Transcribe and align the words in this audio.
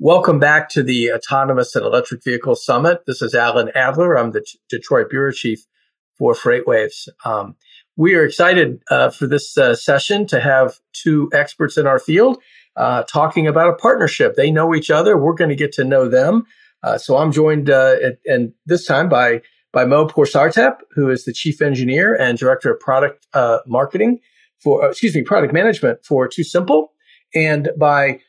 Welcome 0.00 0.38
back 0.38 0.68
to 0.70 0.84
the 0.84 1.10
Autonomous 1.12 1.74
and 1.74 1.84
Electric 1.84 2.22
Vehicle 2.22 2.54
Summit. 2.54 3.00
This 3.08 3.20
is 3.20 3.34
Alan 3.34 3.72
Adler. 3.74 4.16
I'm 4.16 4.30
the 4.30 4.46
Detroit 4.68 5.10
Bureau 5.10 5.32
Chief 5.32 5.66
for 6.16 6.34
FreightWaves. 6.34 7.08
Um, 7.24 7.56
we 7.96 8.14
are 8.14 8.24
excited 8.24 8.80
uh, 8.92 9.10
for 9.10 9.26
this 9.26 9.58
uh, 9.58 9.74
session 9.74 10.24
to 10.28 10.38
have 10.38 10.78
two 10.92 11.28
experts 11.32 11.76
in 11.76 11.88
our 11.88 11.98
field 11.98 12.40
uh, 12.76 13.02
talking 13.08 13.48
about 13.48 13.70
a 13.70 13.74
partnership. 13.74 14.36
They 14.36 14.52
know 14.52 14.72
each 14.72 14.88
other. 14.88 15.18
We're 15.18 15.32
going 15.34 15.50
to 15.50 15.56
get 15.56 15.72
to 15.72 15.84
know 15.84 16.08
them. 16.08 16.44
Uh, 16.84 16.96
so 16.96 17.16
I'm 17.16 17.32
joined, 17.32 17.68
uh, 17.68 17.96
at, 18.00 18.18
and 18.24 18.52
this 18.66 18.86
time 18.86 19.08
by 19.08 19.42
by 19.72 19.84
Mo 19.84 20.06
Poorsartep, 20.06 20.76
who 20.92 21.10
is 21.10 21.24
the 21.24 21.32
chief 21.32 21.60
engineer 21.60 22.14
and 22.14 22.38
director 22.38 22.72
of 22.72 22.78
product 22.78 23.26
uh, 23.34 23.58
marketing 23.66 24.20
for, 24.62 24.88
excuse 24.88 25.16
me, 25.16 25.22
product 25.22 25.52
management 25.52 26.04
for 26.04 26.28
TuSimple, 26.28 26.86
and 27.34 27.70
by 27.76 28.20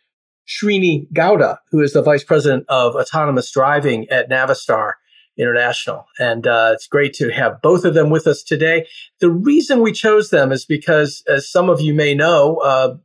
Srini 0.49 1.07
Gowda, 1.13 1.57
who 1.71 1.81
is 1.81 1.93
the 1.93 2.01
vice 2.01 2.23
president 2.23 2.65
of 2.69 2.95
autonomous 2.95 3.51
driving 3.51 4.07
at 4.09 4.29
Navistar 4.29 4.93
International. 5.37 6.05
And 6.19 6.47
uh, 6.47 6.71
it's 6.73 6.87
great 6.87 7.13
to 7.13 7.29
have 7.29 7.61
both 7.61 7.85
of 7.85 7.93
them 7.93 8.09
with 8.09 8.27
us 8.27 8.43
today. 8.43 8.87
The 9.19 9.29
reason 9.29 9.81
we 9.81 9.91
chose 9.91 10.31
them 10.31 10.51
is 10.51 10.65
because, 10.65 11.23
as 11.29 11.49
some 11.49 11.69
of 11.69 11.79
you 11.79 11.93
may 11.93 12.13
know, 12.13 12.57
uh, 12.57 12.95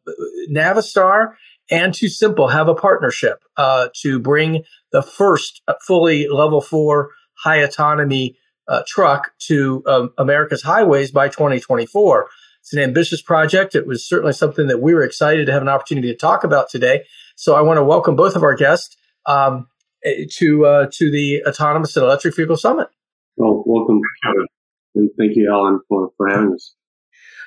Navistar 0.50 1.34
and 1.70 1.92
TuSimple 1.92 2.50
have 2.50 2.68
a 2.68 2.74
partnership 2.74 3.44
uh, 3.56 3.88
to 4.02 4.18
bring 4.18 4.64
the 4.90 5.02
first 5.02 5.62
fully 5.86 6.28
level 6.28 6.60
four 6.60 7.10
high 7.34 7.56
autonomy 7.56 8.36
uh, 8.68 8.82
truck 8.86 9.32
to 9.38 9.82
um, 9.86 10.10
America's 10.18 10.62
highways 10.62 11.10
by 11.10 11.28
2024. 11.28 12.26
It's 12.60 12.72
an 12.72 12.80
ambitious 12.80 13.20
project. 13.20 13.74
It 13.74 13.86
was 13.86 14.08
certainly 14.08 14.32
something 14.32 14.68
that 14.68 14.80
we 14.80 14.94
were 14.94 15.04
excited 15.04 15.46
to 15.46 15.52
have 15.52 15.62
an 15.62 15.68
opportunity 15.68 16.08
to 16.08 16.16
talk 16.16 16.44
about 16.44 16.70
today. 16.70 17.04
So 17.36 17.54
I 17.54 17.62
want 17.62 17.78
to 17.78 17.84
welcome 17.84 18.16
both 18.16 18.36
of 18.36 18.42
our 18.42 18.54
guests 18.54 18.96
um, 19.26 19.66
eh, 20.04 20.24
to 20.36 20.66
uh, 20.66 20.86
to 20.92 21.10
the 21.10 21.42
Autonomous 21.46 21.96
and 21.96 22.04
Electric 22.04 22.36
Vehicle 22.36 22.56
Summit. 22.56 22.88
Well, 23.36 23.62
welcome, 23.66 24.00
Kevin, 24.22 24.46
and 24.94 25.10
thank 25.18 25.36
you, 25.36 25.50
Alan, 25.52 25.80
for, 25.88 26.10
for 26.16 26.28
having 26.28 26.54
us. 26.54 26.74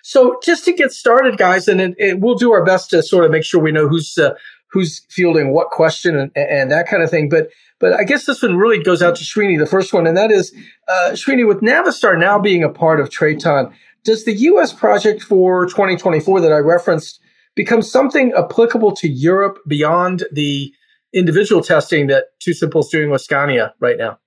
So 0.04 0.40
just 0.44 0.66
to 0.66 0.74
get 0.74 0.92
started, 0.92 1.38
guys, 1.38 1.68
and 1.68 1.82
it, 1.82 1.96
it, 1.98 2.20
we'll 2.20 2.36
do 2.36 2.52
our 2.52 2.64
best 2.64 2.90
to 2.92 3.04
sort 3.04 3.26
of 3.26 3.32
make 3.32 3.44
sure 3.44 3.62
we 3.62 3.72
know 3.72 3.88
who's 3.88 4.18
uh, 4.18 4.34
who's 4.72 5.06
fielding 5.10 5.54
what 5.54 5.70
question 5.70 6.18
and, 6.18 6.32
and, 6.36 6.72
that 6.72 6.88
kind 6.88 7.04
of 7.04 7.10
thing. 7.10 7.30
But 7.30 7.50
but 7.80 7.94
I 7.94 8.04
guess 8.04 8.26
this 8.26 8.42
one 8.42 8.58
really 8.58 8.84
goes 8.84 9.02
out 9.02 9.16
to 9.18 9.24
Srini, 9.24 9.58
the 9.58 9.66
first 9.66 9.94
one, 9.94 10.08
and 10.08 10.18
that 10.18 10.32
is 10.32 10.54
uh, 10.88 11.12
Srini 11.12 11.48
with 11.48 11.62
Navistar 11.62 12.20
now 12.20 12.40
being 12.40 12.64
a 12.64 12.70
part 12.70 13.00
of 13.00 13.10
Traton. 13.10 13.74
Does 14.04 14.26
the 14.26 14.34
U.S. 14.34 14.74
project 14.74 15.22
for 15.22 15.66
2024 15.66 16.42
that 16.42 16.52
I 16.52 16.58
referenced 16.58 17.20
become 17.58 17.82
something 17.82 18.32
applicable 18.38 18.96
to 18.96 19.10
Europe 19.10 19.58
beyond 19.68 20.24
the 20.32 20.72
individual 21.14 21.62
testing 21.62 22.08
that 22.08 22.26
TuSimple 22.40 22.82
is 22.82 22.90
doing 22.90 23.10
with 23.10 23.22
Scania 23.22 23.74
right 23.82 23.98
now? 23.98 24.20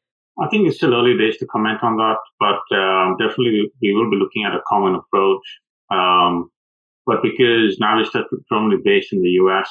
I 0.42 0.48
think 0.48 0.66
it's 0.66 0.76
still 0.76 0.94
early 0.94 1.16
days 1.16 1.38
to 1.38 1.46
comment 1.46 1.78
on 1.82 1.96
that, 1.96 2.18
but 2.38 2.64
um, 2.76 3.16
definitely 3.18 3.70
we 3.80 3.94
will 3.94 4.10
be 4.10 4.16
looking 4.16 4.44
at 4.44 4.54
a 4.54 4.60
common 4.66 4.94
approach. 4.94 5.46
Um, 5.90 6.50
but 7.06 7.22
because 7.22 7.78
Navistar 7.80 8.22
is 8.22 8.28
predominantly 8.28 8.82
based 8.84 9.12
in 9.12 9.22
the 9.22 9.30
US, 9.44 9.68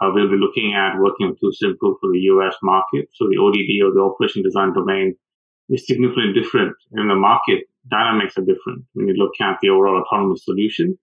uh, 0.00 0.10
we'll 0.12 0.30
be 0.30 0.36
looking 0.36 0.74
at 0.74 0.98
working 0.98 1.28
with 1.28 1.40
TuSimple 1.40 1.96
for 2.00 2.10
the 2.12 2.20
US 2.34 2.54
market. 2.62 3.08
So 3.14 3.26
the 3.28 3.38
ODD 3.38 3.84
or 3.84 3.92
the 3.92 4.00
operation 4.00 4.42
design 4.42 4.72
domain 4.72 5.14
is 5.68 5.86
significantly 5.86 6.32
different. 6.40 6.74
In 6.96 7.08
the 7.08 7.14
market, 7.14 7.64
dynamics 7.90 8.38
are 8.38 8.44
different 8.44 8.84
when 8.94 9.08
you 9.08 9.14
look 9.14 9.32
at 9.40 9.58
the 9.62 9.70
overall 9.70 10.02
autonomous 10.02 10.44
solution 10.44 10.98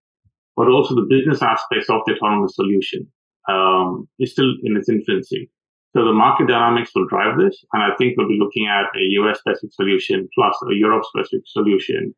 but 0.56 0.68
also 0.68 0.96
the 0.96 1.08
business 1.10 1.42
aspects 1.42 1.90
of 1.90 2.02
the 2.06 2.14
autonomous 2.14 2.56
solution 2.56 3.08
um, 3.50 4.08
is 4.20 4.32
still 4.32 4.52
in 4.64 4.78
its 4.78 4.90
infancy. 4.90 5.50
So 5.96 6.06
the 6.06 6.14
market 6.14 6.48
dynamics 6.48 6.92
will 6.96 7.08
drive 7.08 7.38
this, 7.38 7.66
and 7.74 7.84
I 7.84 7.96
think 7.98 8.16
we'll 8.16 8.28
be 8.28 8.40
looking 8.40 8.68
at 8.68 8.86
a 8.96 9.04
US 9.22 9.40
specific 9.40 9.74
solution 9.74 10.30
plus 10.34 10.56
a 10.70 10.74
Europe 10.74 11.04
specific 11.06 11.44
solution. 11.48 12.16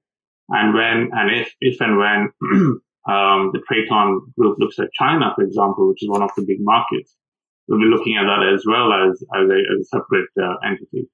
And 0.49 0.73
when 0.73 1.09
and 1.13 1.31
if 1.31 1.53
if 1.59 1.81
and 1.81 1.97
when 1.97 2.29
um, 3.09 3.51
the 3.53 3.61
Traton 3.65 4.19
group 4.37 4.57
looks 4.59 4.77
at 4.77 4.93
China, 4.93 5.33
for 5.35 5.43
example, 5.43 5.89
which 5.89 6.03
is 6.03 6.09
one 6.09 6.21
of 6.21 6.29
the 6.37 6.43
big 6.45 6.59
markets, 6.59 7.15
we'll 7.67 7.79
be 7.79 7.85
looking 7.85 8.15
at 8.17 8.25
that 8.25 8.45
as 8.53 8.63
well 8.67 8.93
as 8.93 9.23
as 9.35 9.49
a, 9.49 9.59
as 9.73 9.79
a 9.81 9.85
separate 9.85 10.29
uh, 10.39 10.55
entity. 10.65 11.09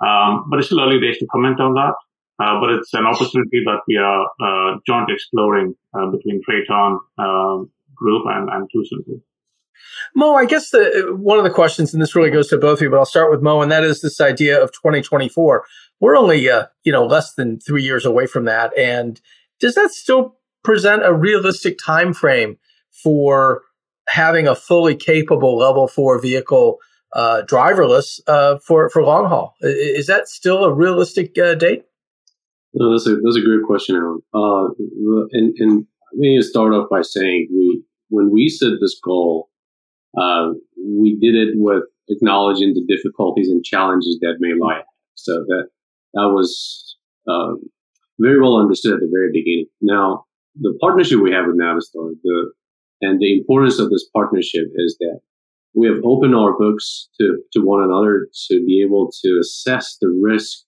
Um, 0.00 0.46
but 0.48 0.58
it's 0.58 0.68
still 0.68 0.80
early 0.80 1.00
days 1.00 1.18
to 1.18 1.26
comment 1.26 1.60
on 1.60 1.74
that. 1.74 1.94
Uh, 2.40 2.58
but 2.58 2.70
it's 2.70 2.94
an 2.94 3.04
opportunity 3.04 3.62
that 3.64 3.80
we 3.86 3.96
are 3.96 4.24
uh, 4.40 4.78
joint 4.86 5.10
exploring 5.10 5.74
uh, 5.94 6.06
between 6.06 6.40
um, 7.18 7.70
Group 7.94 8.24
and, 8.28 8.48
and 8.48 8.66
TuSimple. 8.74 9.20
Mo, 10.16 10.34
I 10.34 10.46
guess 10.46 10.70
the 10.70 11.14
one 11.18 11.36
of 11.36 11.44
the 11.44 11.50
questions, 11.50 11.92
and 11.92 12.02
this 12.02 12.16
really 12.16 12.30
goes 12.30 12.48
to 12.48 12.56
both 12.56 12.78
of 12.78 12.82
you, 12.82 12.90
but 12.90 12.98
I'll 12.98 13.04
start 13.04 13.30
with 13.30 13.42
Mo, 13.42 13.60
and 13.60 13.70
that 13.70 13.84
is 13.84 14.00
this 14.00 14.20
idea 14.20 14.62
of 14.62 14.72
2024. 14.72 15.64
We're 16.00 16.16
only, 16.16 16.48
uh, 16.48 16.66
you 16.82 16.92
know, 16.92 17.04
less 17.04 17.34
than 17.34 17.60
three 17.60 17.82
years 17.82 18.06
away 18.06 18.26
from 18.26 18.46
that, 18.46 18.76
and 18.76 19.20
does 19.58 19.74
that 19.74 19.90
still 19.90 20.36
present 20.64 21.04
a 21.04 21.12
realistic 21.12 21.78
time 21.78 22.14
frame 22.14 22.56
for 22.90 23.62
having 24.08 24.48
a 24.48 24.54
fully 24.54 24.94
capable 24.94 25.58
level 25.58 25.86
four 25.86 26.18
vehicle 26.18 26.78
uh, 27.12 27.42
driverless 27.46 28.20
uh, 28.26 28.58
for 28.58 28.88
for 28.88 29.02
long 29.02 29.26
haul? 29.28 29.56
Is 29.60 30.06
that 30.06 30.28
still 30.28 30.64
a 30.64 30.72
realistic 30.72 31.34
date? 31.34 31.84
No, 32.74 32.92
that's 32.92 33.06
a 33.06 33.16
that's 33.16 33.36
a 33.36 33.44
great 33.44 33.64
question, 33.66 33.96
Aaron. 33.96 34.20
Uh, 34.32 34.68
and 35.32 35.54
and 35.58 35.86
let 36.12 36.18
me 36.18 36.40
start 36.42 36.72
off 36.72 36.88
by 36.90 37.02
saying 37.02 37.48
we 37.52 37.82
when 38.08 38.30
we 38.30 38.48
set 38.48 38.72
this 38.80 38.98
goal, 39.02 39.50
uh, 40.20 40.50
we 40.76 41.18
did 41.20 41.34
it 41.34 41.54
with 41.54 41.84
acknowledging 42.08 42.74
the 42.74 42.84
difficulties 42.86 43.48
and 43.48 43.64
challenges 43.64 44.18
that 44.20 44.36
may 44.40 44.52
lie. 44.60 44.82
So 45.14 45.44
that 45.48 45.68
that 46.14 46.28
was 46.28 46.96
uh, 47.28 47.54
very 48.18 48.40
well 48.40 48.56
understood 48.56 48.94
at 48.94 49.00
the 49.00 49.10
very 49.12 49.30
beginning. 49.32 49.66
Now, 49.80 50.26
the 50.60 50.76
partnership 50.80 51.20
we 51.20 51.32
have 51.32 51.46
with 51.46 51.58
Navistar, 51.58 52.12
the 52.22 52.52
and 53.00 53.18
the 53.20 53.38
importance 53.38 53.78
of 53.78 53.90
this 53.90 54.08
partnership 54.14 54.66
is 54.76 54.96
that 55.00 55.20
we 55.74 55.86
have 55.86 55.98
opened 56.04 56.34
our 56.34 56.56
books 56.58 57.08
to, 57.20 57.38
to 57.52 57.60
one 57.60 57.82
another 57.82 58.28
to 58.48 58.64
be 58.66 58.82
able 58.84 59.10
to 59.24 59.38
assess 59.40 59.96
the 60.00 60.08
risk 60.22 60.64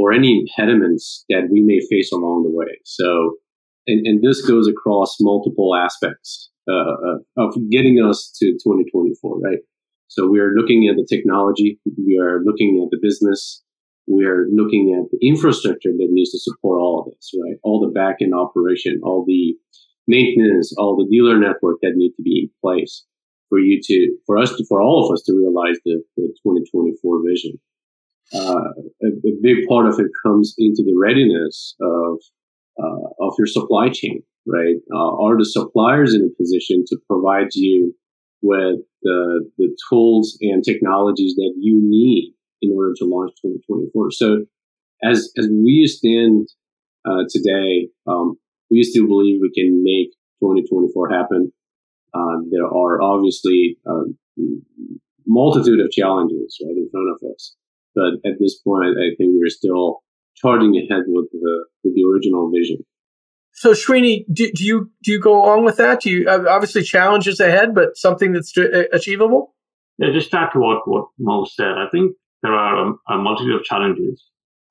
or 0.00 0.14
any 0.14 0.40
impediments 0.40 1.26
that 1.28 1.48
we 1.52 1.60
may 1.60 1.78
face 1.90 2.10
along 2.10 2.42
the 2.42 2.50
way. 2.50 2.80
So, 2.86 3.34
and, 3.86 4.06
and 4.06 4.22
this 4.22 4.40
goes 4.40 4.66
across 4.66 5.18
multiple 5.20 5.76
aspects 5.76 6.50
uh, 6.66 7.18
of 7.36 7.54
getting 7.70 8.02
us 8.02 8.34
to 8.40 8.52
2024, 8.52 9.40
right? 9.40 9.58
So 10.08 10.26
we 10.26 10.40
are 10.40 10.54
looking 10.56 10.88
at 10.88 10.96
the 10.96 11.06
technology, 11.06 11.78
we 11.84 12.18
are 12.18 12.40
looking 12.42 12.82
at 12.82 12.90
the 12.90 12.98
business, 13.02 13.62
we 14.08 14.24
are 14.24 14.46
looking 14.50 14.96
at 14.98 15.10
the 15.12 15.18
infrastructure 15.20 15.92
that 15.92 16.08
needs 16.10 16.30
to 16.30 16.38
support 16.40 16.80
all 16.80 17.04
of 17.04 17.12
this, 17.12 17.32
right? 17.44 17.58
All 17.62 17.80
the 17.80 17.92
back 17.92 18.16
end 18.22 18.32
operation, 18.34 19.00
all 19.04 19.26
the 19.26 19.54
maintenance, 20.08 20.72
all 20.78 20.96
the 20.96 21.08
dealer 21.14 21.38
network 21.38 21.76
that 21.82 21.92
need 21.94 22.12
to 22.16 22.22
be 22.22 22.48
in 22.48 22.50
place 22.64 23.04
for 23.50 23.58
you 23.58 23.80
to, 23.84 24.16
for 24.26 24.38
us 24.38 24.56
to, 24.56 24.64
for 24.66 24.80
all 24.80 25.04
of 25.04 25.12
us 25.12 25.22
to 25.26 25.36
realize 25.36 25.76
the, 25.84 26.02
the 26.16 26.28
2024 26.42 27.20
vision 27.28 27.60
uh, 28.34 28.70
a, 29.02 29.06
a, 29.06 29.32
big 29.42 29.66
part 29.68 29.86
of 29.86 29.98
it 29.98 30.06
comes 30.24 30.54
into 30.58 30.82
the 30.84 30.96
readiness 30.96 31.74
of 31.80 32.18
uh, 32.78 33.26
of 33.26 33.34
your 33.38 33.46
supply 33.46 33.88
chain, 33.88 34.22
right? 34.46 34.76
Uh, 34.92 35.16
are 35.22 35.36
the 35.36 35.44
suppliers 35.44 36.14
in 36.14 36.22
a 36.22 36.36
position 36.40 36.84
to 36.86 36.96
provide 37.08 37.54
you 37.54 37.94
with 38.42 38.76
the 39.02 39.50
the 39.58 39.76
tools 39.88 40.38
and 40.40 40.62
technologies 40.64 41.34
that 41.34 41.54
you 41.58 41.80
need 41.82 42.32
in 42.62 42.72
order 42.72 42.94
to 42.98 43.04
launch 43.04 43.32
2024? 43.42 44.10
So, 44.12 44.46
as 45.02 45.32
as 45.36 45.48
we 45.50 45.86
stand 45.86 46.48
uh, 47.04 47.24
today, 47.28 47.88
um, 48.06 48.38
we 48.70 48.82
still 48.84 49.08
believe 49.08 49.40
we 49.42 49.52
can 49.52 49.82
make 49.82 50.12
2024 50.40 51.10
happen. 51.10 51.52
Uh, 52.14 52.38
there 52.50 52.66
are 52.66 53.02
obviously 53.02 53.76
a 53.86 53.90
um, 53.90 54.18
multitude 55.26 55.80
of 55.80 55.90
challenges 55.90 56.58
right 56.64 56.76
in 56.76 56.88
front 56.90 57.08
of 57.10 57.30
us. 57.32 57.54
But 57.94 58.14
at 58.24 58.38
this 58.38 58.60
point, 58.60 58.96
I 58.98 59.14
think 59.16 59.32
we're 59.34 59.48
still 59.48 60.00
charging 60.36 60.76
ahead 60.76 61.04
with 61.06 61.28
the 61.32 61.64
with 61.84 61.94
the 61.94 62.04
original 62.04 62.50
vision. 62.50 62.78
So, 63.52 63.72
Srini, 63.72 64.24
do, 64.32 64.50
do 64.52 64.64
you 64.64 64.90
do 65.02 65.12
you 65.12 65.20
go 65.20 65.44
along 65.44 65.64
with 65.64 65.76
that? 65.76 66.00
Do 66.02 66.10
you 66.10 66.28
obviously 66.28 66.82
challenges 66.82 67.40
ahead, 67.40 67.74
but 67.74 67.96
something 67.96 68.32
that's 68.32 68.54
achievable? 68.92 69.54
Yeah, 69.98 70.12
just 70.12 70.32
add 70.32 70.50
to 70.54 70.60
what, 70.60 70.88
what 70.88 71.08
Mo 71.18 71.44
said. 71.44 71.72
I 71.76 71.86
think 71.92 72.16
there 72.42 72.54
are 72.54 72.88
a, 72.88 73.14
a 73.14 73.18
multitude 73.18 73.56
of 73.56 73.64
challenges. 73.64 74.24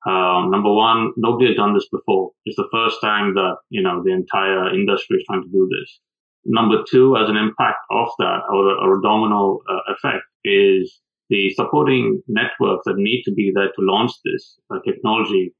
Um, 0.06 0.50
number 0.50 0.72
one, 0.72 1.12
nobody 1.16 1.48
has 1.48 1.56
done 1.56 1.74
this 1.74 1.86
before. 1.92 2.30
It's 2.46 2.56
the 2.56 2.68
first 2.72 2.96
time 3.00 3.34
that, 3.34 3.56
you 3.68 3.82
know, 3.82 4.02
the 4.02 4.12
entire 4.12 4.74
industry 4.74 5.18
is 5.18 5.24
trying 5.28 5.42
to 5.42 5.48
do 5.48 5.68
this. 5.70 6.00
Number 6.46 6.82
two, 6.90 7.16
as 7.16 7.28
an 7.28 7.36
impact 7.36 7.78
of 7.92 8.08
that 8.18 8.40
or 8.50 8.70
a, 8.70 8.74
or 8.82 8.98
a 8.98 9.02
domino 9.02 9.60
uh, 9.70 9.92
effect 9.92 10.24
is 10.42 10.98
the 11.30 11.50
supporting 11.54 12.22
networks 12.28 12.82
that 12.84 12.96
need 12.96 13.22
to 13.22 13.32
be 13.32 13.50
there 13.54 13.68
to 13.68 13.80
launch 13.80 14.12
this 14.24 14.58
uh, 14.72 14.78
technology 14.86 15.54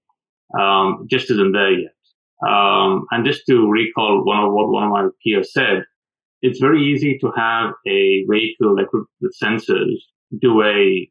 um, 0.58 1.06
just 1.08 1.30
isn't 1.30 1.52
there 1.52 1.72
yet. 1.72 1.92
Um, 2.46 3.06
and 3.10 3.24
just 3.24 3.42
to 3.48 3.70
recall 3.70 4.24
one 4.24 4.44
of 4.44 4.52
what 4.52 4.68
one 4.70 4.84
of 4.84 4.90
my 4.90 5.08
peers 5.24 5.52
said, 5.52 5.84
it's 6.42 6.58
very 6.58 6.82
easy 6.82 7.18
to 7.20 7.30
have 7.36 7.72
a 7.86 8.24
vehicle 8.28 8.78
equipped 8.78 9.10
with 9.20 9.36
sensors 9.42 9.96
do 10.40 10.62
a, 10.62 11.08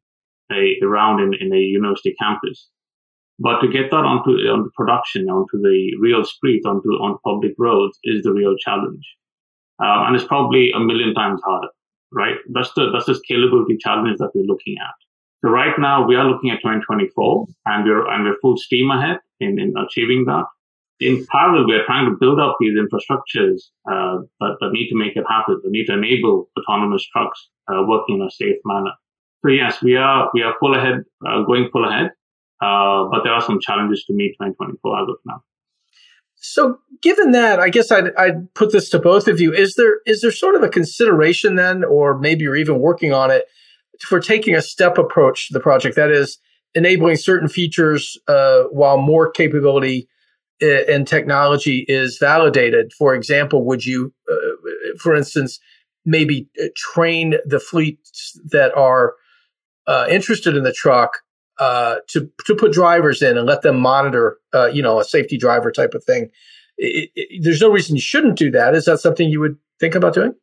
a, 0.52 0.78
a 0.82 0.88
round 0.88 1.22
in, 1.22 1.34
in 1.40 1.54
a 1.54 1.60
university 1.60 2.16
campus. 2.20 2.68
But 3.38 3.62
to 3.62 3.68
get 3.70 3.92
that 3.92 4.04
onto, 4.04 4.32
onto 4.32 4.70
production, 4.76 5.30
onto 5.30 5.62
the 5.62 5.92
real 6.00 6.26
streets, 6.26 6.66
onto, 6.66 6.90
on 6.90 7.18
public 7.24 7.54
roads 7.58 7.98
is 8.04 8.24
the 8.24 8.34
real 8.34 8.56
challenge. 8.58 9.06
Uh, 9.82 10.04
and 10.08 10.16
it's 10.16 10.26
probably 10.26 10.72
a 10.72 10.80
million 10.80 11.14
times 11.14 11.40
harder, 11.46 11.70
right? 12.12 12.36
That's 12.54 12.72
the, 12.76 12.92
that's 12.92 13.06
the 13.06 13.14
scalability 13.14 13.80
challenge 13.80 14.18
that 14.20 14.32
we're 14.34 14.44
looking 14.44 14.78
at. 14.82 14.94
So 15.44 15.50
right 15.50 15.78
now 15.80 16.06
we 16.06 16.16
are 16.16 16.26
looking 16.26 16.50
at 16.50 16.58
2024 16.58 17.46
and 17.66 17.86
we're, 17.86 18.12
and 18.12 18.26
we're 18.26 18.38
full 18.42 18.58
steam 18.58 18.92
ahead 18.92 19.20
in, 19.40 19.60
in 19.60 19.74
achieving 19.78 20.26
that 20.26 20.46
in 21.00 21.26
parallel, 21.32 21.66
we 21.66 21.76
are 21.76 21.86
trying 21.86 22.10
to 22.10 22.18
build 22.20 22.40
up 22.40 22.58
these 22.60 22.78
infrastructures 22.78 23.62
uh, 23.90 24.22
that, 24.40 24.58
that, 24.60 24.72
need 24.72 24.90
to 24.90 24.96
make 24.96 25.16
it 25.16 25.24
happen. 25.30 25.60
That 25.64 25.72
need 25.72 25.86
to 25.86 25.94
enable 25.94 26.50
autonomous 26.60 27.06
trucks 27.08 27.50
uh, 27.72 27.84
working 27.88 28.20
in 28.20 28.22
a 28.22 28.32
safe 28.32 28.58
manner. 28.66 28.92
So 29.44 29.52
yes, 29.52 29.82
we 29.82 29.96
are 29.96 30.30
we 30.34 30.44
are 30.44 30.56
full 30.60 30.76
ahead, 30.76 31.04
uh, 31.26 31.44
going 31.44 31.70
full 31.72 31.88
ahead, 31.88 32.12
uh, 32.62 33.06
but 33.10 33.24
there 33.24 33.32
are 33.32 33.42
some 33.42 33.60
challenges 33.62 34.04
to 34.06 34.14
meet 34.14 34.36
2024 34.42 35.00
as 35.00 35.08
of 35.08 35.16
now. 35.26 35.42
So, 36.42 36.80
given 37.02 37.32
that, 37.32 37.60
I 37.60 37.70
guess 37.70 37.92
I'd, 37.92 38.16
I'd 38.16 38.54
put 38.54 38.72
this 38.72 38.90
to 38.92 39.00
both 39.00 39.28
of 39.28 39.42
you: 39.42 39.54
is 39.54 39.76
there 39.76 40.00
is 40.06 40.22
there 40.22 40.32
sort 40.32 40.56
of 40.56 40.64
a 40.64 40.70
consideration 40.70 41.56
then, 41.56 41.84
or 41.84 42.18
maybe 42.18 42.44
you're 42.44 42.56
even 42.56 42.80
working 42.80 43.14
on 43.14 43.30
it 43.30 43.46
for 44.02 44.20
taking 44.20 44.56
a 44.56 44.62
step 44.62 44.98
approach 44.98 45.48
to 45.48 45.54
the 45.54 45.60
project? 45.60 45.96
That 45.96 46.12
is, 46.12 46.38
enabling 46.76 47.18
certain 47.18 47.50
features 47.50 48.18
uh, 48.28 48.64
while 48.72 48.98
more 48.98 49.30
capability 49.30 50.08
and 50.62 51.08
technology 51.08 51.86
is 51.88 52.18
validated. 52.18 52.92
For 52.94 53.16
example, 53.16 53.66
would 53.66 53.86
you, 53.86 54.14
uh, 54.30 54.98
for 54.98 55.16
instance, 55.16 55.60
maybe 56.06 56.50
uh, 56.62 56.68
train 56.76 57.36
the 57.46 57.60
fleets 57.60 58.40
that 58.52 58.76
are 58.76 59.14
uh, 59.88 60.06
interested 60.10 60.56
in 60.56 60.64
the 60.64 60.74
truck 60.74 61.20
uh, 61.60 61.98
to 62.08 62.30
to 62.46 62.56
put 62.56 62.72
drivers 62.72 63.22
in 63.22 63.38
and 63.38 63.48
let 63.48 63.62
them 63.62 63.80
monitor, 63.80 64.38
uh, 64.54 64.68
you 64.68 64.82
know, 64.82 65.00
a 65.00 65.04
safety 65.04 65.38
driver 65.38 65.72
type 65.72 65.94
of 65.94 66.04
thing? 66.04 66.30
It, 66.78 67.10
it, 67.16 67.44
there's 67.44 67.62
no 67.62 67.70
reason 67.70 67.96
you 67.96 68.02
shouldn't 68.02 68.38
do 68.38 68.50
that. 68.52 68.76
Is 68.76 68.86
that 68.86 69.00
something 69.00 69.30
you 69.30 69.40
would 69.40 69.58
think 69.80 69.96
about 69.96 70.14
doing? 70.14 70.34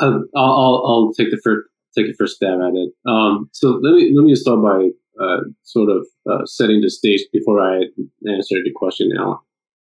Um, 0.00 0.28
I'll, 0.36 0.82
I'll, 0.84 1.12
take 1.16 1.30
the 1.30 1.40
first 1.42 1.68
take 1.96 2.06
the 2.06 2.14
first 2.18 2.36
stab 2.36 2.60
at 2.60 2.74
it. 2.74 2.92
Um, 3.06 3.48
so 3.52 3.80
let 3.82 3.94
me 3.94 4.12
let 4.14 4.24
me 4.24 4.34
start 4.34 4.62
by 4.62 4.88
uh, 5.22 5.40
sort 5.62 5.88
of 5.90 6.06
setting 6.48 6.80
the 6.80 6.90
stage 6.90 7.20
before 7.32 7.60
I 7.60 7.84
answer 8.28 8.56
the 8.62 8.72
question, 8.74 9.10
Alan. 9.16 9.38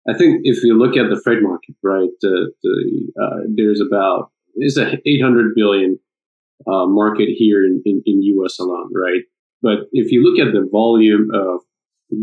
I 0.08 0.14
think 0.18 0.42
if 0.44 0.64
you 0.64 0.78
look 0.78 0.96
at 0.96 1.10
the 1.10 1.20
freight 1.22 1.44
market, 1.44 1.76
right, 1.84 2.10
the, 2.22 2.52
the 2.64 3.12
uh, 3.22 3.40
there's 3.54 3.82
about 3.82 4.32
it's 4.56 4.78
a 4.78 4.98
800 5.06 5.54
billion 5.54 6.00
uh, 6.66 6.86
market 6.88 7.30
here 7.38 7.64
in, 7.64 7.82
in, 7.86 8.02
in 8.06 8.24
U.S. 8.24 8.58
alone, 8.60 8.90
right? 8.94 9.22
But 9.62 9.89
if 9.92 10.12
you 10.12 10.24
look 10.24 10.45
at 10.45 10.54
the 10.54 10.68
volume 10.71 11.30
of 11.33 11.62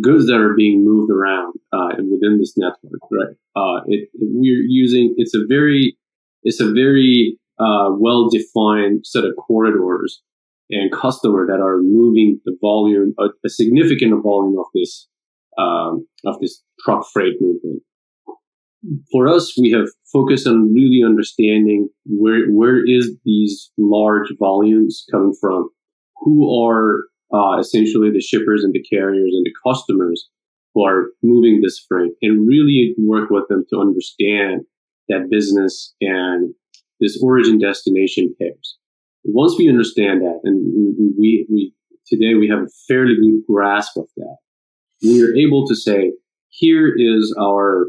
goods 0.00 0.26
that 0.26 0.36
are 0.36 0.54
being 0.54 0.84
moved 0.84 1.10
around 1.10 1.54
uh, 1.72 1.88
within 2.10 2.38
this 2.38 2.54
network, 2.56 3.00
right? 3.10 3.36
Uh, 3.56 3.82
it, 3.86 4.08
we're 4.14 4.62
using 4.66 5.14
it's 5.16 5.34
a 5.34 5.44
very 5.46 5.96
it's 6.42 6.60
a 6.60 6.72
very 6.72 7.38
uh, 7.58 7.90
well 7.90 8.28
defined 8.31 9.06
set 9.06 9.25
of 9.25 9.34
corridors 9.36 10.22
and 10.70 10.90
customer 10.92 11.46
that 11.46 11.60
are 11.60 11.78
moving 11.82 12.40
the 12.44 12.56
volume 12.60 13.14
a, 13.19 13.26
a 13.44 13.48
significant 13.48 14.22
volume 14.22 14.58
of 14.58 14.66
this 14.75 15.08
um, 15.58 16.06
of 16.25 16.40
this 16.40 16.62
truck 16.81 17.06
freight 17.12 17.34
movement. 17.40 17.82
For 19.10 19.28
us, 19.28 19.56
we 19.58 19.70
have 19.70 19.88
focused 20.12 20.46
on 20.46 20.75
really 20.75 21.02
understanding 21.04 21.88
where 22.06 22.46
where 22.46 22.78
is 22.84 23.14
these 23.25 23.70
large 23.76 24.32
volumes 24.38 25.04
coming 25.10 25.34
from, 25.40 25.69
who 26.22 26.64
are 26.64 27.04
uh, 27.34 27.58
essentially 27.58 28.10
the 28.10 28.20
shippers 28.20 28.62
and 28.62 28.72
the 28.72 28.82
carriers 28.82 29.32
and 29.34 29.44
the 29.44 29.54
customers 29.66 30.28
who 30.72 30.84
are 30.84 31.10
moving 31.22 31.60
this 31.60 31.84
freight, 31.88 32.12
and 32.22 32.48
really 32.48 32.94
work 32.98 33.31
with 33.31 33.46
them 33.48 33.64
to 33.70 33.81
understand 33.81 34.62
that 35.08 35.28
business 35.31 35.94
and 36.00 36.54
this 37.00 37.20
origin 37.22 37.58
destination 37.58 38.34
pairs. 38.40 38.78
Once 39.25 39.54
we 39.58 39.69
understand 39.69 40.20
that, 40.20 40.40
and 40.44 40.56
we, 41.19 41.46
we 41.50 41.72
today 42.06 42.34
we 42.34 42.48
have 42.48 42.60
a 42.60 42.69
fairly 42.88 43.14
good 43.14 43.42
grasp 43.48 43.96
of 43.96 44.06
that, 44.16 44.36
we 45.02 45.22
are 45.22 45.34
able 45.34 45.66
to 45.66 45.75
say, 45.75 46.12
here 46.48 46.92
is 46.96 47.34
our 47.40 47.86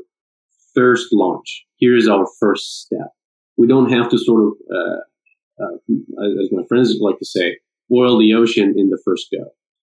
first 0.73 1.07
launch. 1.11 1.65
Here 1.77 1.95
is 1.95 2.07
our 2.07 2.25
first 2.39 2.81
step. 2.81 3.09
We 3.57 3.67
don't 3.67 3.91
have 3.91 4.09
to 4.09 4.17
sort 4.17 4.43
of, 4.43 4.53
uh, 4.71 5.63
uh, 5.63 5.75
as 6.41 6.49
my 6.51 6.63
friends 6.67 6.95
like 6.99 7.19
to 7.19 7.25
say, 7.25 7.57
boil 7.89 8.19
the 8.19 8.33
ocean 8.33 8.73
in 8.77 8.89
the 8.89 9.01
first 9.05 9.27
go. 9.31 9.45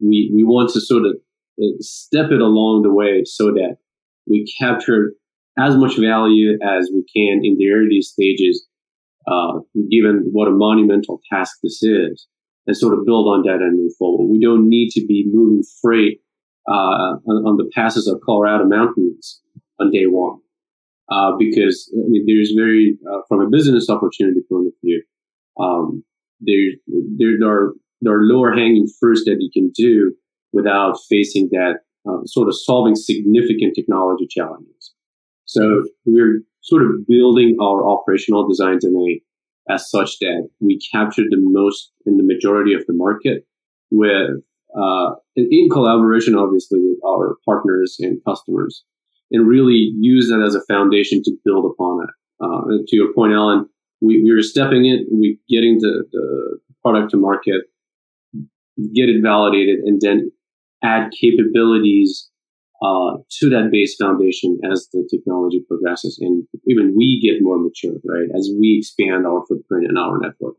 We, 0.02 0.32
we 0.34 0.44
want 0.44 0.72
to 0.72 0.82
sort 0.82 1.06
of 1.06 1.16
uh, 1.62 1.78
step 1.80 2.32
it 2.32 2.42
along 2.42 2.82
the 2.82 2.94
way 2.94 3.24
so 3.26 3.46
that 3.46 3.78
we 4.28 4.52
capture 4.60 5.14
as 5.58 5.76
much 5.76 5.98
value 5.98 6.58
as 6.64 6.90
we 6.94 7.04
can 7.16 7.42
in 7.44 7.58
the 7.58 7.70
early 7.72 8.02
stages, 8.02 8.68
uh, 9.28 9.60
given 9.90 10.28
what 10.32 10.48
a 10.48 10.52
monumental 10.52 11.22
task 11.32 11.58
this 11.64 11.82
is, 11.82 12.28
and 12.68 12.76
sort 12.76 12.98
of 12.98 13.06
build 13.06 13.28
on 13.28 13.44
that 13.44 13.64
and 13.64 13.78
move 13.78 13.94
forward. 13.98 14.28
We 14.30 14.40
don't 14.40 14.68
need 14.68 14.90
to 14.92 15.06
be 15.06 15.26
moving 15.31 15.64
freight 15.81 16.20
uh, 16.68 17.22
on, 17.28 17.46
on, 17.46 17.58
the 17.58 17.70
passes 17.74 18.08
of 18.08 18.20
Colorado 18.26 18.66
mountains 18.66 19.40
on 19.80 19.92
day 19.92 20.06
one. 20.08 20.40
Uh, 21.10 21.34
because 21.38 21.94
I 21.94 22.10
mean, 22.10 22.26
there's 22.26 22.54
very, 22.58 22.98
uh, 23.08 23.20
from 23.28 23.42
a 23.42 23.50
business 23.50 23.90
opportunity 23.90 24.42
point 24.50 24.68
of 24.68 24.74
view, 24.84 25.04
um, 25.60 26.04
there, 26.40 26.72
there 27.18 27.50
are, 27.50 27.74
there 28.02 28.14
are 28.14 28.24
lower 28.24 28.52
hanging 28.54 28.88
fruits 29.00 29.24
that 29.26 29.38
you 29.40 29.50
can 29.54 29.72
do 29.76 30.14
without 30.54 30.98
facing 31.09 31.50
that 31.52 31.80
uh, 32.07 32.21
sort 32.26 32.48
of 32.48 32.56
solving 32.57 32.95
significant 32.95 33.74
technology 33.76 34.28
challenges. 34.30 34.94
So 35.45 35.83
we're 36.06 36.42
sort 36.62 36.83
of 36.83 37.07
building 37.07 37.57
our 37.62 37.88
operational 37.88 38.48
design 38.48 38.80
domain 38.80 39.21
as 39.69 39.90
such 39.90 40.19
that 40.19 40.48
we 40.59 40.80
capture 40.92 41.24
the 41.30 41.38
most 41.40 41.92
in 42.06 42.18
the 42.18 42.24
majority 42.24 42.74
of 42.74 42.86
the 42.88 42.94
market 42.94 43.45
with 43.92 44.42
uh, 44.78 45.16
in 45.36 45.69
collaboration, 45.71 46.36
obviously, 46.36 46.80
with 46.81 47.00
our 47.06 47.38
partners 47.45 47.95
and 48.00 48.19
customers, 48.28 48.83
and 49.31 49.48
really 49.48 49.94
use 50.00 50.28
that 50.28 50.44
as 50.45 50.54
a 50.54 50.66
foundation 50.68 51.21
to 51.24 51.31
build 51.45 51.66
upon 51.66 52.04
it. 52.04 52.09
Uh, 52.44 52.83
to 52.86 52.95
your 52.95 53.14
point, 53.14 53.31
Alan, 53.31 53.66
we, 54.06 54.24
we 54.24 54.31
are 54.31 54.42
stepping 54.42 54.85
in, 54.85 55.06
we 55.12 55.40
getting 55.50 55.80
the, 55.80 56.06
the 56.12 56.59
product 56.81 57.12
to 57.12 57.18
market, 57.18 57.64
get 58.33 59.09
it 59.09 59.21
validated, 59.21 59.80
and 59.80 60.00
then 60.02 60.31
add 60.83 61.12
capabilities 61.19 62.30
uh, 62.83 63.18
to 63.40 63.50
that 63.50 63.69
base 63.71 63.95
foundation 63.95 64.59
as 64.71 64.88
the 64.92 65.07
technology 65.09 65.64
progresses 65.68 66.19
and 66.21 66.45
even 66.68 66.94
we 66.95 67.19
get 67.21 67.42
more 67.42 67.57
mature, 67.57 67.95
right? 68.06 68.28
As 68.38 68.52
we 68.59 68.78
expand 68.80 69.26
our 69.26 69.44
footprint 69.47 69.88
and 69.88 69.97
our 69.97 70.19
network. 70.19 70.56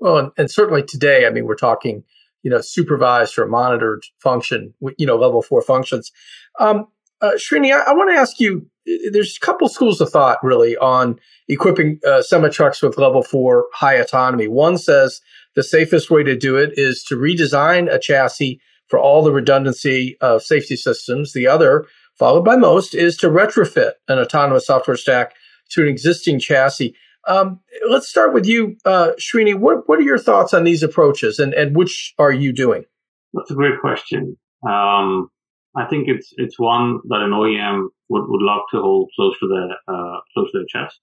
Well, 0.00 0.18
and, 0.18 0.32
and 0.36 0.50
certainly 0.50 0.82
today, 0.82 1.26
I 1.26 1.30
mean, 1.30 1.46
we're 1.46 1.54
talking 1.54 2.04
you 2.44 2.50
know, 2.50 2.60
supervised 2.60 3.36
or 3.38 3.46
monitored 3.46 4.04
function, 4.22 4.74
you 4.98 5.06
know, 5.06 5.16
level 5.16 5.42
four 5.42 5.62
functions. 5.62 6.12
Um, 6.60 6.86
uh, 7.20 7.32
Srini, 7.36 7.72
I, 7.72 7.90
I 7.90 7.94
want 7.94 8.14
to 8.14 8.20
ask 8.20 8.38
you. 8.38 8.68
There's 9.12 9.36
a 9.36 9.40
couple 9.44 9.68
schools 9.68 10.00
of 10.00 10.10
thought 10.10 10.38
really 10.42 10.76
on 10.76 11.18
equipping 11.48 12.00
uh, 12.06 12.22
semi 12.22 12.48
trucks 12.48 12.82
with 12.82 12.98
level 12.98 13.22
four 13.22 13.66
high 13.72 13.94
autonomy. 13.94 14.48
One 14.48 14.78
says 14.78 15.20
the 15.54 15.62
safest 15.62 16.10
way 16.10 16.22
to 16.22 16.36
do 16.36 16.56
it 16.56 16.72
is 16.74 17.02
to 17.04 17.16
redesign 17.16 17.92
a 17.92 17.98
chassis 17.98 18.60
for 18.88 18.98
all 18.98 19.22
the 19.22 19.32
redundancy 19.32 20.16
of 20.20 20.42
safety 20.42 20.76
systems. 20.76 21.32
The 21.32 21.46
other, 21.46 21.86
followed 22.18 22.44
by 22.44 22.56
most, 22.56 22.94
is 22.94 23.16
to 23.18 23.28
retrofit 23.28 23.92
an 24.08 24.18
autonomous 24.18 24.66
software 24.66 24.96
stack 24.96 25.34
to 25.70 25.82
an 25.82 25.88
existing 25.88 26.40
chassis. 26.40 26.94
Um, 27.26 27.60
let's 27.88 28.08
start 28.08 28.34
with 28.34 28.46
you, 28.46 28.76
uh, 28.84 29.12
Srini. 29.18 29.54
What 29.54 29.88
what 29.88 29.98
are 29.98 30.02
your 30.02 30.18
thoughts 30.18 30.52
on 30.52 30.64
these 30.64 30.82
approaches, 30.82 31.38
and 31.38 31.54
and 31.54 31.74
which 31.74 32.14
are 32.18 32.32
you 32.32 32.52
doing? 32.52 32.84
That's 33.32 33.50
a 33.50 33.54
great 33.54 33.80
question. 33.80 34.36
Um, 34.68 35.30
I 35.76 35.86
think 35.86 36.08
it's 36.08 36.32
it's 36.36 36.58
one 36.58 37.00
that 37.08 37.20
an 37.20 37.30
OEM 37.30 37.88
would, 38.14 38.26
would 38.28 38.42
love 38.42 38.62
to 38.72 38.80
hold 38.80 39.10
close 39.16 39.36
to 39.40 39.48
their 39.54 39.70
uh, 39.92 40.18
close 40.32 40.50
to 40.52 40.58
their 40.58 40.70
chest. 40.74 41.00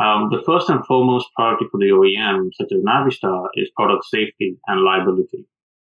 Um, 0.00 0.30
the 0.30 0.42
first 0.44 0.68
and 0.70 0.84
foremost 0.86 1.28
priority 1.36 1.66
for 1.70 1.78
the 1.78 1.92
OEM, 1.98 2.50
such 2.54 2.72
as 2.72 2.82
Navistar, 2.82 3.46
is 3.54 3.70
product 3.76 4.04
safety 4.06 4.58
and 4.66 4.80
liability. 4.80 5.46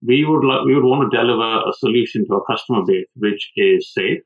We 0.06 0.24
would 0.26 0.44
lo- 0.44 0.64
we 0.66 0.74
would 0.74 0.84
want 0.84 1.10
to 1.10 1.16
deliver 1.16 1.50
a 1.70 1.72
solution 1.78 2.26
to 2.26 2.34
our 2.34 2.44
customer 2.44 2.82
base 2.86 3.06
which 3.16 3.50
is 3.56 3.92
safe 3.92 4.20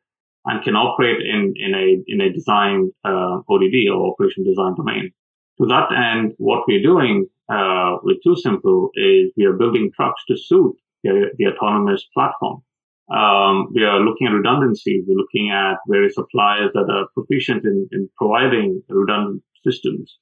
and 0.46 0.64
can 0.64 0.74
operate 0.74 1.20
in 1.20 1.54
in 1.56 1.74
a 1.74 1.86
in 2.12 2.20
a 2.20 2.32
design 2.32 2.90
uh, 3.04 3.36
ODD 3.52 3.76
or 3.92 4.10
operation 4.12 4.44
design 4.44 4.74
domain. 4.74 5.12
To 5.58 5.66
that 5.66 5.88
end, 5.92 6.34
what 6.38 6.64
we're 6.66 6.82
doing 6.82 7.26
uh, 7.48 7.96
with 8.02 8.18
TuSimple 8.24 8.90
is 8.94 9.32
we 9.36 9.44
are 9.44 9.56
building 9.62 9.90
trucks 9.94 10.22
to 10.28 10.36
suit 10.36 10.76
the, 11.02 11.30
the 11.38 11.46
autonomous 11.46 12.06
platform. 12.14 12.62
Um, 13.10 13.68
we 13.74 13.84
are 13.84 14.00
looking 14.00 14.26
at 14.26 14.32
redundancies. 14.32 15.04
We're 15.06 15.16
looking 15.16 15.50
at 15.50 15.78
various 15.88 16.14
suppliers 16.14 16.70
that 16.74 16.90
are 16.90 17.08
proficient 17.14 17.64
in, 17.64 17.88
in 17.92 18.08
providing 18.16 18.82
redundant 18.88 19.42
systems, 19.66 20.18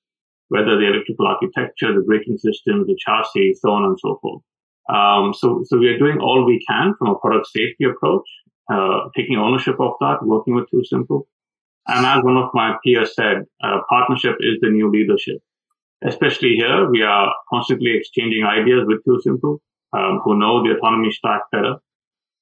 whether 0.48 0.78
the 0.78 0.86
electrical 0.86 1.26
architecture, 1.26 1.92
the 1.92 2.04
braking 2.06 2.38
systems, 2.38 2.86
the 2.86 2.96
chassis, 2.98 3.54
so 3.60 3.70
on 3.70 3.84
and 3.84 3.98
so 4.00 4.18
forth. 4.22 4.42
Um, 4.88 5.34
so, 5.34 5.62
so 5.64 5.78
we 5.78 5.88
are 5.88 5.98
doing 5.98 6.18
all 6.20 6.46
we 6.46 6.64
can 6.68 6.94
from 6.98 7.08
a 7.08 7.18
product 7.18 7.48
safety 7.48 7.84
approach, 7.84 8.28
uh, 8.72 9.08
taking 9.16 9.36
ownership 9.36 9.80
of 9.80 9.94
that, 10.00 10.18
working 10.22 10.54
with 10.54 10.66
TuSimple. 10.72 11.22
And 11.88 12.06
as 12.06 12.22
one 12.22 12.36
of 12.36 12.50
my 12.54 12.76
peers 12.84 13.14
said, 13.14 13.44
uh, 13.62 13.78
partnership 13.88 14.36
is 14.40 14.58
the 14.60 14.70
new 14.70 14.90
leadership. 14.90 15.38
Especially 16.04 16.54
here, 16.56 16.88
we 16.90 17.02
are 17.02 17.32
constantly 17.50 17.96
exchanging 17.96 18.44
ideas 18.44 18.84
with 18.86 19.04
TuSimple, 19.04 19.58
um, 19.92 20.20
who 20.24 20.38
know 20.38 20.62
the 20.62 20.76
autonomy 20.76 21.10
stack 21.10 21.42
better. 21.50 21.76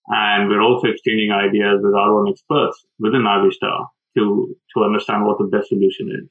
And 0.09 0.49
we're 0.49 0.63
also 0.63 0.89
exchanging 0.89 1.31
ideas 1.33 1.81
with 1.83 1.95
our 1.95 2.19
own 2.19 2.29
experts 2.29 2.85
within 2.99 3.23
Navistar 3.23 3.87
to, 4.17 4.57
to 4.77 4.85
understand 4.85 5.25
what 5.25 5.39
the 5.39 5.45
best 5.45 5.69
solution 5.69 6.11
is. 6.11 6.29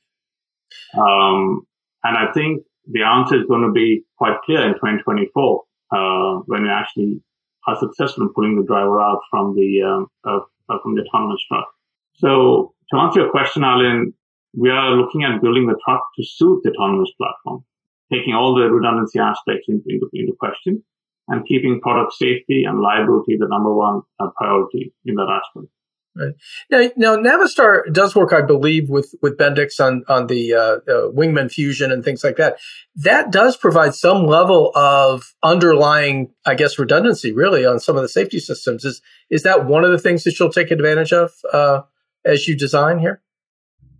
Um, 0.98 1.62
and 2.04 2.18
I 2.18 2.32
think 2.34 2.64
the 2.92 3.04
answer 3.04 3.40
is 3.40 3.48
going 3.48 3.66
to 3.66 3.72
be 3.72 4.04
quite 4.18 4.38
clear 4.46 4.62
in 4.62 4.74
2024 4.74 5.64
uh, 5.92 6.42
when 6.46 6.64
we 6.64 6.70
actually 6.70 7.22
are 7.68 7.80
successful 7.80 8.24
in 8.24 8.34
pulling 8.34 8.58
the 8.58 8.68
driver 8.68 9.02
out 9.02 9.22
from 9.30 9.56
the 9.56 9.82
um, 9.82 10.08
uh, 10.26 10.40
from 10.82 10.96
the 10.96 11.02
autonomous 11.04 11.42
truck. 11.48 11.68
So 12.16 12.74
to 12.92 13.00
answer 13.00 13.22
your 13.22 13.32
question, 13.32 13.64
Alan, 13.64 14.14
we 14.54 14.70
are 14.70 14.92
looking 14.92 15.24
at 15.24 15.42
building 15.42 15.68
the 15.68 15.80
truck 15.84 16.04
to 16.18 16.26
suit 16.26 16.62
the 16.64 16.72
autonomous 16.72 17.12
platform, 17.18 17.64
taking 18.12 18.34
all 18.34 18.54
the 18.56 18.70
redundancy 18.70 19.20
aspects 19.20 19.66
into, 19.68 19.84
into, 19.88 20.10
into 20.14 20.34
question 20.40 20.84
and 21.28 21.46
keeping 21.48 21.80
product 21.82 22.14
safety 22.14 22.64
and 22.68 22.82
liability 22.82 23.38
the 23.40 23.48
number 23.50 23.74
one 23.74 24.02
uh, 24.20 24.28
priority 24.38 24.94
in 25.06 25.16
that 25.16 25.30
aspect. 25.30 25.72
Right. 26.16 26.34
Now, 26.70 26.92
now 26.96 27.16
Navistar 27.16 27.92
does 27.92 28.16
work, 28.16 28.34
I 28.34 28.42
believe, 28.42 28.88
with 28.88 29.16
with 29.24 29.36
Bendix 29.36 29.80
on 29.80 30.04
on 30.08 30.28
the 30.28 30.54
uh, 30.54 30.60
uh, 30.60 31.12
Wingman 31.12 31.52
fusion 31.52 31.92
and 31.92 32.04
things 32.04 32.24
like 32.24 32.36
that. 32.36 32.60
That 32.96 33.32
does 33.32 33.58
provide 33.58 33.96
some 33.96 34.28
level 34.28 34.72
of 34.76 35.34
underlying, 35.42 36.32
I 36.46 36.54
guess, 36.54 36.78
redundancy, 36.78 37.32
really, 37.32 37.66
on 37.66 37.80
some 37.80 37.96
of 37.96 38.04
the 38.04 38.10
safety 38.10 38.40
systems. 38.40 38.86
Is 38.86 39.02
is 39.32 39.42
that 39.42 39.66
one 39.66 39.84
of 39.84 39.90
the 39.90 39.98
things 39.98 40.24
that 40.26 40.40
you'll 40.40 40.52
take 40.52 40.70
advantage 40.70 41.14
of 41.14 41.32
uh, 41.52 41.82
as 42.24 42.48
you 42.48 42.56
design 42.56 43.00
here? 43.00 43.24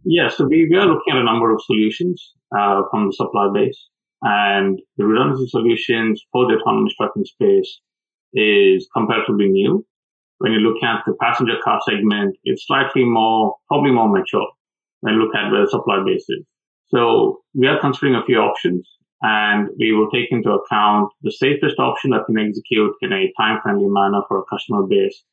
Yeah, 0.06 0.30
so 0.30 0.46
we, 0.46 0.68
we 0.70 0.78
are 0.78 0.86
looking 0.86 1.14
at 1.14 1.18
a 1.18 1.24
number 1.24 1.52
of 1.54 1.62
solutions 1.64 2.34
uh, 2.56 2.82
from 2.92 3.08
the 3.08 3.14
supply 3.14 3.50
base, 3.54 3.88
and 4.24 4.80
the 4.98 5.06
redundancy 5.06 5.48
solutions 5.48 6.24
for 6.32 6.48
the 6.48 6.56
autonomous 6.56 6.96
trucking 6.96 7.26
space 7.26 7.80
is 8.34 8.88
comparatively 8.96 9.50
new 9.50 9.86
when 10.44 10.52
you 10.52 10.60
look 10.60 10.84
at 10.84 11.04
the 11.06 11.14
passenger 11.22 11.56
car 11.64 11.80
segment, 11.88 12.36
it's 12.44 12.68
slightly 12.68 13.06
more, 13.06 13.56
probably 13.70 13.92
more 13.92 14.10
mature 14.10 14.46
when 15.00 15.14
you 15.14 15.22
look 15.22 15.34
at 15.34 15.50
the 15.52 15.66
supply 15.72 16.04
basis. 16.06 16.44
So 16.88 17.40
we 17.54 17.66
are 17.68 17.80
considering 17.80 18.16
a 18.16 18.26
few 18.26 18.40
options 18.40 18.86
and 19.22 19.70
we 19.80 19.94
will 19.94 20.12
take 20.12 20.34
into 20.34 20.52
account 20.52 21.14
the 21.22 21.32
safest 21.32 21.80
option 21.80 22.12
that 22.12 22.26
can 22.26 22.38
execute 22.38 22.92
in 23.02 23.14
a 23.14 23.32
time 23.40 23.62
friendly 23.64 23.88
manner 23.88 24.20
for 24.28 24.40
a 24.40 24.44
customer 24.52 24.84
base, 24.86 25.24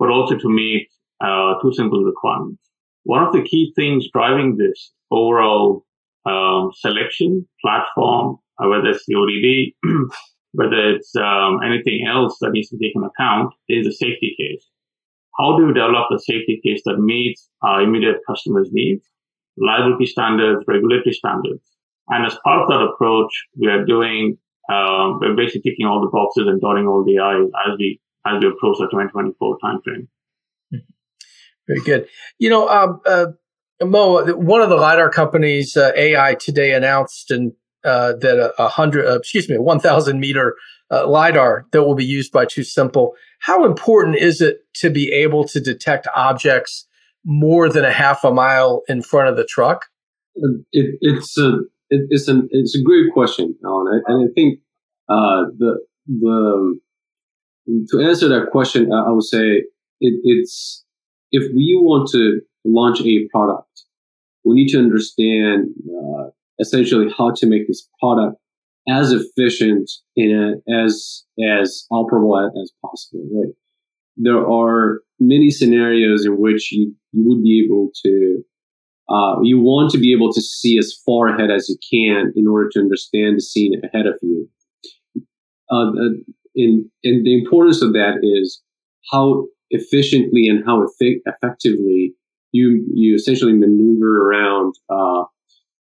but 0.00 0.10
also 0.10 0.36
to 0.36 0.48
meet 0.48 0.88
uh, 1.20 1.54
simple 1.70 2.02
requirements. 2.02 2.60
One 3.04 3.22
of 3.22 3.32
the 3.32 3.42
key 3.42 3.72
things 3.76 4.08
driving 4.12 4.56
this 4.56 4.90
overall 5.12 5.85
um, 6.26 6.70
selection 6.74 7.46
platform, 7.62 8.38
uh, 8.58 8.68
whether 8.68 8.88
it's 8.88 9.04
the 9.06 9.72
whether 10.52 10.94
it's 10.94 11.14
um, 11.16 11.60
anything 11.64 12.06
else 12.08 12.38
that 12.40 12.50
needs 12.52 12.68
to 12.70 12.78
take 12.78 12.92
into 12.94 13.08
account, 13.08 13.52
is 13.68 13.86
a 13.86 13.92
safety 13.92 14.34
case. 14.38 14.66
How 15.38 15.56
do 15.56 15.66
you 15.66 15.74
develop 15.74 16.06
a 16.12 16.18
safety 16.18 16.60
case 16.64 16.82
that 16.86 16.98
meets 16.98 17.48
our 17.62 17.82
immediate 17.82 18.20
customers' 18.26 18.70
needs, 18.72 19.06
liability 19.58 20.06
standards, 20.06 20.64
regulatory 20.66 21.12
standards? 21.12 21.62
And 22.08 22.24
as 22.24 22.38
part 22.44 22.62
of 22.62 22.68
that 22.68 22.80
approach, 22.80 23.32
we 23.58 23.68
are 23.68 23.84
doing, 23.84 24.38
um, 24.72 25.18
we're 25.20 25.36
basically 25.36 25.70
ticking 25.70 25.86
all 25.86 26.00
the 26.00 26.10
boxes 26.10 26.46
and 26.46 26.60
dotting 26.60 26.86
all 26.86 27.04
the 27.04 27.18
I's 27.18 27.50
as 27.70 27.78
we, 27.78 28.00
as 28.26 28.40
we 28.40 28.48
approach 28.48 28.78
the 28.78 28.86
2024 28.86 29.58
timeframe. 29.62 30.08
Very 31.68 31.80
good. 31.80 32.08
You 32.38 32.48
know, 32.48 32.68
um, 32.68 33.00
uh, 33.04 33.26
Mo, 33.82 34.24
one 34.36 34.62
of 34.62 34.70
the 34.70 34.76
lidar 34.76 35.10
companies, 35.10 35.76
uh, 35.76 35.92
AEye 35.92 36.38
today 36.38 36.72
announced 36.72 37.30
and 37.30 37.52
uh, 37.84 38.14
that 38.20 38.38
a, 38.38 38.62
a 38.62 38.68
hundred, 38.68 39.06
uh, 39.06 39.16
excuse 39.16 39.48
me, 39.48 39.56
a 39.56 39.62
1,000 39.62 40.18
meter 40.18 40.56
uh, 40.90 41.06
lidar 41.06 41.66
that 41.72 41.84
will 41.84 41.94
be 41.94 42.04
used 42.04 42.32
by 42.32 42.44
TuSimple. 42.44 43.12
How 43.40 43.64
important 43.64 44.16
is 44.16 44.40
it 44.40 44.58
to 44.76 44.90
be 44.90 45.12
able 45.12 45.46
to 45.48 45.60
detect 45.60 46.08
objects 46.14 46.86
more 47.24 47.68
than 47.68 47.84
a 47.84 47.92
half 47.92 48.24
a 48.24 48.32
mile 48.32 48.82
in 48.88 49.02
front 49.02 49.28
of 49.28 49.36
the 49.36 49.44
truck? 49.44 49.86
It, 50.72 50.98
it's 51.00 51.36
a 51.38 51.60
it, 51.88 52.06
it's 52.10 52.28
an 52.28 52.48
it's 52.50 52.76
a 52.76 52.82
great 52.82 53.12
question, 53.12 53.54
Alan, 53.64 54.02
and 54.06 54.28
I 54.28 54.32
think 54.34 54.60
uh, 55.08 55.50
the 55.56 55.78
the 56.06 56.78
to 57.90 58.00
answer 58.00 58.28
that 58.28 58.50
question, 58.50 58.92
I 58.92 59.10
would 59.10 59.24
say 59.24 59.62
it, 60.00 60.20
it's 60.24 60.84
if 61.32 61.42
we 61.54 61.78
want 61.80 62.10
to 62.12 62.40
launch 62.66 63.00
a 63.00 63.28
product, 63.28 63.82
we 64.44 64.54
need 64.54 64.68
to 64.68 64.78
understand 64.78 65.68
uh, 65.88 66.30
essentially 66.58 67.12
how 67.16 67.32
to 67.36 67.46
make 67.46 67.66
this 67.66 67.88
product 68.00 68.36
as 68.88 69.12
efficient 69.12 69.90
and 70.16 70.62
as 70.72 71.24
as 71.54 71.86
operable 71.90 72.48
as 72.62 72.72
possible. 72.82 73.28
Right? 73.32 73.54
There 74.16 74.48
are 74.48 75.00
many 75.18 75.50
scenarios 75.50 76.24
in 76.24 76.40
which 76.40 76.72
you, 76.72 76.94
you 77.12 77.28
would 77.28 77.42
be 77.42 77.64
able 77.64 77.90
to 78.04 78.44
uh, 79.08 79.40
you 79.42 79.60
want 79.60 79.90
to 79.90 79.98
be 79.98 80.12
able 80.12 80.32
to 80.32 80.40
see 80.40 80.78
as 80.78 80.92
far 81.04 81.28
ahead 81.28 81.50
as 81.50 81.68
you 81.68 81.76
can 81.90 82.32
in 82.34 82.46
order 82.48 82.68
to 82.72 82.80
understand 82.80 83.36
the 83.36 83.40
scene 83.40 83.80
ahead 83.84 84.06
of 84.06 84.14
you. 84.20 84.48
Uh, 85.70 85.90
and, 86.56 86.84
and 87.04 87.26
the 87.26 87.38
importance 87.38 87.82
of 87.82 87.92
that 87.92 88.18
is 88.22 88.62
how 89.12 89.46
efficiently 89.70 90.48
and 90.48 90.64
how 90.64 90.84
effectively 91.00 92.14
you 92.56 92.84
you 92.94 93.14
essentially 93.14 93.52
maneuver 93.52 94.28
around 94.28 94.74
uh, 94.88 95.24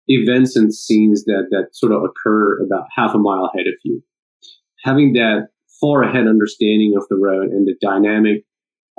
events 0.07 0.55
and 0.55 0.73
scenes 0.73 1.25
that 1.25 1.47
that 1.51 1.69
sort 1.73 1.91
of 1.91 2.03
occur 2.03 2.61
about 2.63 2.87
half 2.95 3.13
a 3.15 3.17
mile 3.17 3.49
ahead 3.53 3.67
of 3.67 3.73
you. 3.83 4.03
Having 4.83 5.13
that 5.13 5.49
far 5.81 6.03
ahead 6.03 6.27
understanding 6.27 6.93
of 6.97 7.05
the 7.09 7.15
road 7.15 7.49
and 7.49 7.67
the 7.67 7.75
dynamic 7.81 8.43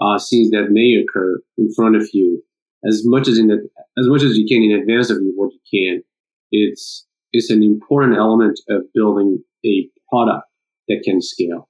uh, 0.01 0.19
scenes 0.19 0.51
that 0.51 0.69
may 0.71 0.95
occur 1.03 1.41
in 1.57 1.73
front 1.75 1.97
of 1.97 2.09
you, 2.13 2.43
as 2.89 3.03
much 3.05 3.27
as 3.27 3.39
in 3.39 3.49
the, 3.49 3.57
as 3.99 4.07
much 4.07 4.23
as 4.23 4.37
you 4.37 4.47
can 4.47 4.63
in 4.63 4.79
advance 4.79 5.11
of 5.11 5.19
you, 5.19 5.33
what 5.35 5.53
you 5.53 5.61
can, 5.71 6.03
it's 6.53 7.07
it's 7.33 7.51
an 7.51 7.63
important 7.63 8.17
element 8.17 8.59
of 8.69 8.83
building 8.95 9.43
a 9.67 9.89
product 10.11 10.47
that 10.89 11.03
can 11.05 11.21
scale. 11.21 11.69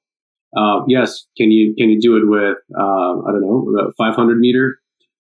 Uh, 0.57 0.81
yes, 0.87 1.27
can 1.37 1.51
you 1.51 1.75
can 1.77 1.91
you 1.91 2.01
do 2.01 2.17
it 2.17 2.27
with 2.27 2.57
uh, 2.79 3.13
I 3.27 3.33
don't 3.33 3.43
know 3.43 3.93
500 3.99 4.39
meter 4.39 4.79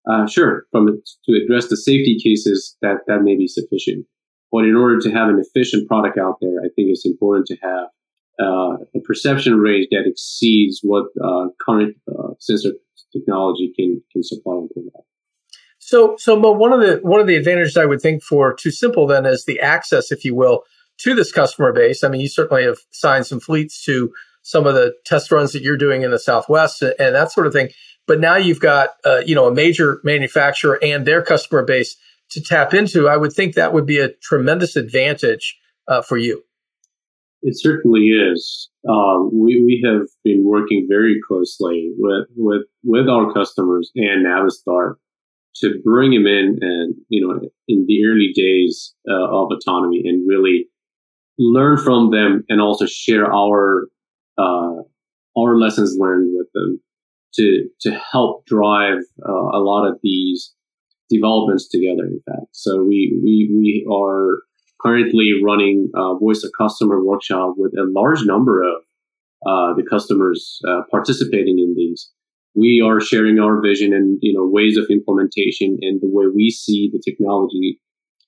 uh, 0.09 0.27
sure, 0.27 0.67
from 0.71 1.03
to 1.27 1.33
address 1.45 1.69
the 1.69 1.77
safety 1.77 2.19
cases, 2.23 2.77
that 2.83 2.99
that 3.07 3.23
may 3.23 3.37
be 3.37 3.47
sufficient. 3.47 4.07
But 4.51 4.65
in 4.65 4.75
order 4.75 4.99
to 5.01 5.11
have 5.11 5.29
an 5.29 5.39
efficient 5.39 5.87
product 5.87 6.19
out 6.19 6.37
there, 6.41 6.61
I 6.61 6.69
think 6.75 6.89
it's 6.89 7.05
important 7.05 7.47
to 7.49 7.57
have 7.63 7.87
uh, 8.41 8.77
a 8.95 9.01
perception 9.05 9.59
range 9.59 9.89
that 9.91 10.05
exceeds 10.07 10.81
what 10.83 11.07
uh, 11.23 11.49
current 11.61 11.97
uh, 12.09 12.33
sensor 12.39 12.71
technology 13.13 13.73
can 13.77 14.03
can 14.13 14.23
supply 14.23 14.55
and 14.55 14.71
provide. 14.71 15.05
So, 15.79 16.17
so 16.19 16.41
but 16.41 16.55
one 16.55 16.73
of 16.73 16.81
the 16.81 16.99
one 17.03 17.21
of 17.21 17.27
the 17.27 17.37
advantages 17.37 17.77
I 17.77 17.85
would 17.85 18.01
think 18.01 18.23
for 18.23 18.55
TuSimple 18.55 19.09
then 19.09 19.27
is 19.27 19.45
the 19.45 19.61
access, 19.61 20.13
if 20.13 20.25
you 20.25 20.35
will, 20.35 20.65
to 20.99 21.15
this 21.15 21.33
customer 21.33 21.73
base. 21.73 22.05
I 22.05 22.09
mean, 22.09 22.21
you 22.21 22.29
certainly 22.29 22.65
have 22.65 22.79
signed 22.91 23.27
some 23.27 23.41
fleets 23.41 23.85
to 23.85 24.13
some 24.43 24.67
of 24.67 24.75
the 24.75 24.95
test 25.05 25.31
runs 25.31 25.53
that 25.53 25.63
you're 25.63 25.77
doing 25.77 26.03
in 26.03 26.11
the 26.11 26.19
Southwest 26.19 26.83
and 26.83 27.15
that 27.15 27.33
sort 27.33 27.47
of 27.47 27.53
thing. 27.53 27.69
But 28.09 28.21
now 28.21 28.37
you've 28.37 28.61
got 28.61 28.91
uh, 29.05 29.21
you 29.25 29.35
know 29.35 29.47
a 29.47 29.55
major 29.55 30.01
manufacturer 30.03 30.79
and 30.83 31.07
their 31.07 31.23
customer 31.23 31.65
base 31.65 31.97
to 32.31 32.43
tap 32.43 32.75
into. 32.75 33.09
I 33.09 33.17
would 33.17 33.33
think 33.33 33.55
that 33.55 33.73
would 33.73 33.87
be 33.87 33.99
a 33.99 34.13
tremendous 34.23 34.75
advantage 34.75 35.57
uh, 35.87 36.03
for 36.03 36.17
you. 36.17 36.43
It 37.43 37.55
certainly 37.57 38.07
is. 38.09 38.69
Um, 38.89 39.31
we 39.33 39.63
we 39.63 39.85
have 39.87 40.09
been 40.25 40.45
working 40.45 40.87
very 40.89 41.21
closely 41.29 41.93
with 41.97 42.27
with 42.35 42.63
with 42.83 43.09
our 43.09 43.33
customers 43.33 43.93
and 43.95 44.27
Navistar 44.27 44.95
to 45.61 45.81
bring 45.85 46.13
them 46.13 46.27
in 46.27 46.59
and, 46.61 46.95
you 47.09 47.27
know, 47.27 47.41
in 47.67 47.85
the 47.87 48.05
early 48.07 48.33
days 48.35 48.95
uh, 49.09 49.29
of 49.29 49.49
autonomy 49.51 50.03
and 50.05 50.29
really 50.29 50.69
learn 51.39 51.77
from 51.79 52.11
them 52.11 52.45
and 52.49 52.61
also 52.61 52.87
share 52.87 53.33
our, 53.33 53.89
uh, 54.37 54.83
our 55.37 55.59
lessons 55.59 55.97
learned 55.99 56.31
with 56.37 56.49
them 56.55 56.81
to, 57.35 57.69
to 57.81 57.91
help 58.13 58.47
drive 58.47 58.99
uh, 59.27 59.33
a 59.33 59.61
lot 59.61 59.87
of 59.87 59.99
these 60.03 60.55
developments 61.11 61.69
together, 61.69 62.05
in 62.05 62.21
fact. 62.27 62.49
So 62.53 62.83
we, 62.83 63.19
we, 63.23 63.51
we 63.55 63.89
are 63.93 64.39
currently 64.81 65.33
running 65.45 65.91
a 65.95 66.19
voice 66.19 66.45
of 66.45 66.53
customer 66.57 67.05
workshop 67.05 67.55
with 67.57 67.73
a 67.75 67.91
large 67.91 68.25
number 68.25 68.63
of 68.63 68.83
uh, 69.47 69.75
the 69.75 69.85
customers 69.89 70.61
uh, 70.69 70.83
participating 70.91 71.59
in 71.59 71.75
these 71.77 72.11
we 72.59 72.83
are 72.85 73.01
sharing 73.01 73.39
our 73.39 73.61
vision 73.61 73.93
and 73.93 74.19
you 74.21 74.33
know 74.33 74.47
ways 74.47 74.77
of 74.77 74.87
implementation 74.91 75.79
and 75.83 76.01
the 76.01 76.09
way 76.11 76.27
we 76.35 76.51
see 76.51 76.91
the 76.93 77.01
technology 77.05 77.81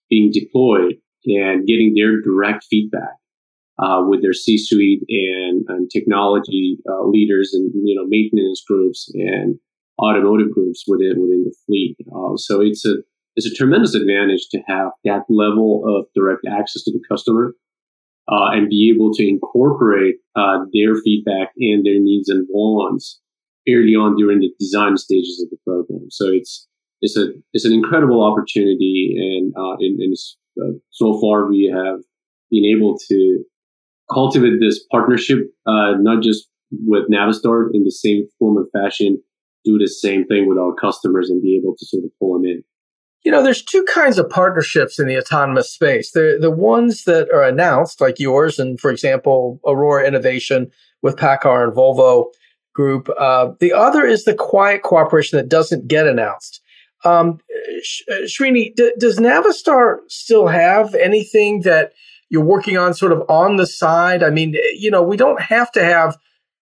being 0.09 0.31
deployed 0.33 0.95
and 1.27 1.67
getting 1.67 1.95
their 1.95 2.21
direct 2.21 2.65
feedback 2.71 3.17
uh, 3.83 4.03
with 4.07 4.23
their 4.23 4.33
C-suite 4.33 5.03
and, 5.09 5.65
and 5.69 5.91
technology 5.91 6.79
uh, 6.89 7.07
leaders 7.07 7.53
and 7.53 7.71
you 7.75 7.95
know 7.95 8.07
maintenance 8.07 8.63
groups 8.67 9.11
and 9.15 9.59
automotive 10.03 10.53
groups 10.53 10.85
within 10.87 11.21
within 11.21 11.45
the 11.45 11.55
fleet. 11.67 11.97
Uh, 12.15 12.37
so 12.37 12.61
it's 12.61 12.85
a 12.85 12.97
it's 13.37 13.47
a 13.47 13.55
tremendous 13.55 13.95
advantage 13.95 14.49
to 14.51 14.61
have 14.67 14.91
that 15.05 15.23
level 15.29 15.83
of 15.87 16.07
direct 16.15 16.43
access 16.51 16.83
to 16.83 16.93
the 16.93 17.01
customer 17.11 17.55
uh, 18.31 18.51
and 18.53 18.69
be 18.69 18.93
able 18.95 19.13
to 19.15 19.27
incorporate 19.27 20.17
uh, 20.37 20.59
their 20.73 20.95
feedback 20.97 21.51
and 21.59 21.85
their 21.85 22.01
needs 22.01 22.29
and 22.29 22.47
wants 22.51 23.21
early 23.69 23.95
on 23.95 24.17
during 24.17 24.41
the 24.41 24.53
design 24.59 24.97
stages 24.97 25.43
of 25.43 25.51
the 25.51 25.57
program. 25.67 26.07
So 26.11 26.29
it's 26.29 26.67
it's 27.01 27.17
a 27.17 27.29
it's 27.53 27.65
an 27.65 27.73
incredible 27.73 28.23
opportunity, 28.23 29.15
and 29.17 29.53
uh, 29.57 29.77
and, 29.79 30.01
and 30.01 30.81
so 30.91 31.21
far 31.21 31.49
we 31.49 31.73
have 31.73 32.01
been 32.51 32.65
able 32.65 32.99
to 33.09 33.45
cultivate 34.13 34.59
this 34.61 34.85
partnership, 34.91 35.39
uh, 35.67 35.93
not 35.99 36.23
just 36.23 36.49
with 36.87 37.09
Navistar 37.11 37.69
in 37.73 37.85
the 37.85 37.91
same 37.91 38.27
form 38.39 38.57
and 38.57 38.67
fashion, 38.73 39.21
do 39.65 39.79
the 39.79 39.89
same 39.89 40.25
thing 40.27 40.49
with 40.49 40.59
our 40.59 40.75
customers 40.75 41.29
and 41.31 41.43
be 41.43 41.57
able 41.57 41.75
to 41.77 41.87
sort 41.87 42.05
of 42.05 42.11
pull 42.19 42.35
them 42.35 42.45
in. 42.45 42.63
You 43.25 43.31
know, 43.31 43.43
there's 43.43 43.63
two 43.63 43.85
kinds 43.85 44.19
of 44.19 44.31
partnerships 44.31 44.99
in 44.99 45.07
the 45.07 45.19
autonomous 45.19 45.71
space. 45.71 46.13
The 46.13 46.39
the 46.41 46.51
ones 46.51 47.05
that 47.05 47.29
are 47.31 47.43
announced, 47.43 48.01
like 48.01 48.19
yours, 48.19 48.59
and 48.59 48.81
for 48.81 48.91
example, 48.91 49.61
Aurora 49.67 50.07
Innovation 50.07 50.71
with 51.03 51.17
PACCAR 51.17 51.65
and 51.65 51.77
Volvo 51.77 52.27
group. 52.75 53.11
Uh, 53.19 53.51
the 53.61 53.73
other 53.73 54.07
is 54.07 54.25
the 54.25 54.35
quiet 54.35 54.83
cooperation 54.83 55.37
that 55.37 55.49
doesn't 55.49 55.89
get 55.89 56.07
announced. 56.07 56.63
Um, 57.05 57.39
Sh- 57.83 58.03
Srini, 58.25 58.75
d- 58.75 58.93
does 58.99 59.19
Navistar 59.19 59.99
still 60.09 60.47
have 60.47 60.95
anything 60.95 61.61
that 61.63 61.93
you're 62.31 62.45
working 62.45 62.79
on 62.79 62.95
sort 62.95 63.13
of 63.13 63.23
on 63.29 63.57
the 63.57 63.67
side? 63.67 64.23
I 64.23 64.31
mean, 64.31 64.55
you 64.75 64.91
know, 64.91 65.03
we 65.03 65.17
don't 65.17 65.41
have 65.41 65.71
to 65.73 65.85
have 65.85 66.17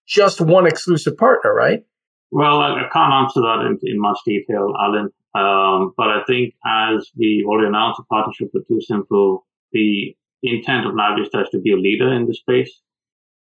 just 0.07 0.41
one 0.41 0.67
exclusive 0.67 1.17
partner, 1.17 1.55
right? 1.55 1.85
Well, 2.31 2.61
I, 2.61 2.89
can't 2.93 3.13
answer 3.13 3.41
that 3.41 3.67
in, 3.67 3.79
in 3.83 4.01
much 4.01 4.19
detail, 4.27 4.75
Alan. 4.79 5.11
Um, 5.35 5.93
but 5.97 6.09
I 6.09 6.23
think 6.27 6.55
as 6.67 7.11
we 7.17 7.45
already 7.47 7.69
announced 7.69 8.01
a 8.01 8.05
partnership 8.05 8.51
with 8.53 8.67
TuSimple, 8.69 9.41
the 9.73 10.17
intent 10.43 10.87
of 10.87 10.95
Navistar 10.95 11.43
is 11.43 11.51
to 11.51 11.61
be 11.61 11.73
a 11.73 11.77
leader 11.77 12.13
in 12.13 12.27
the 12.27 12.35
space 12.35 12.81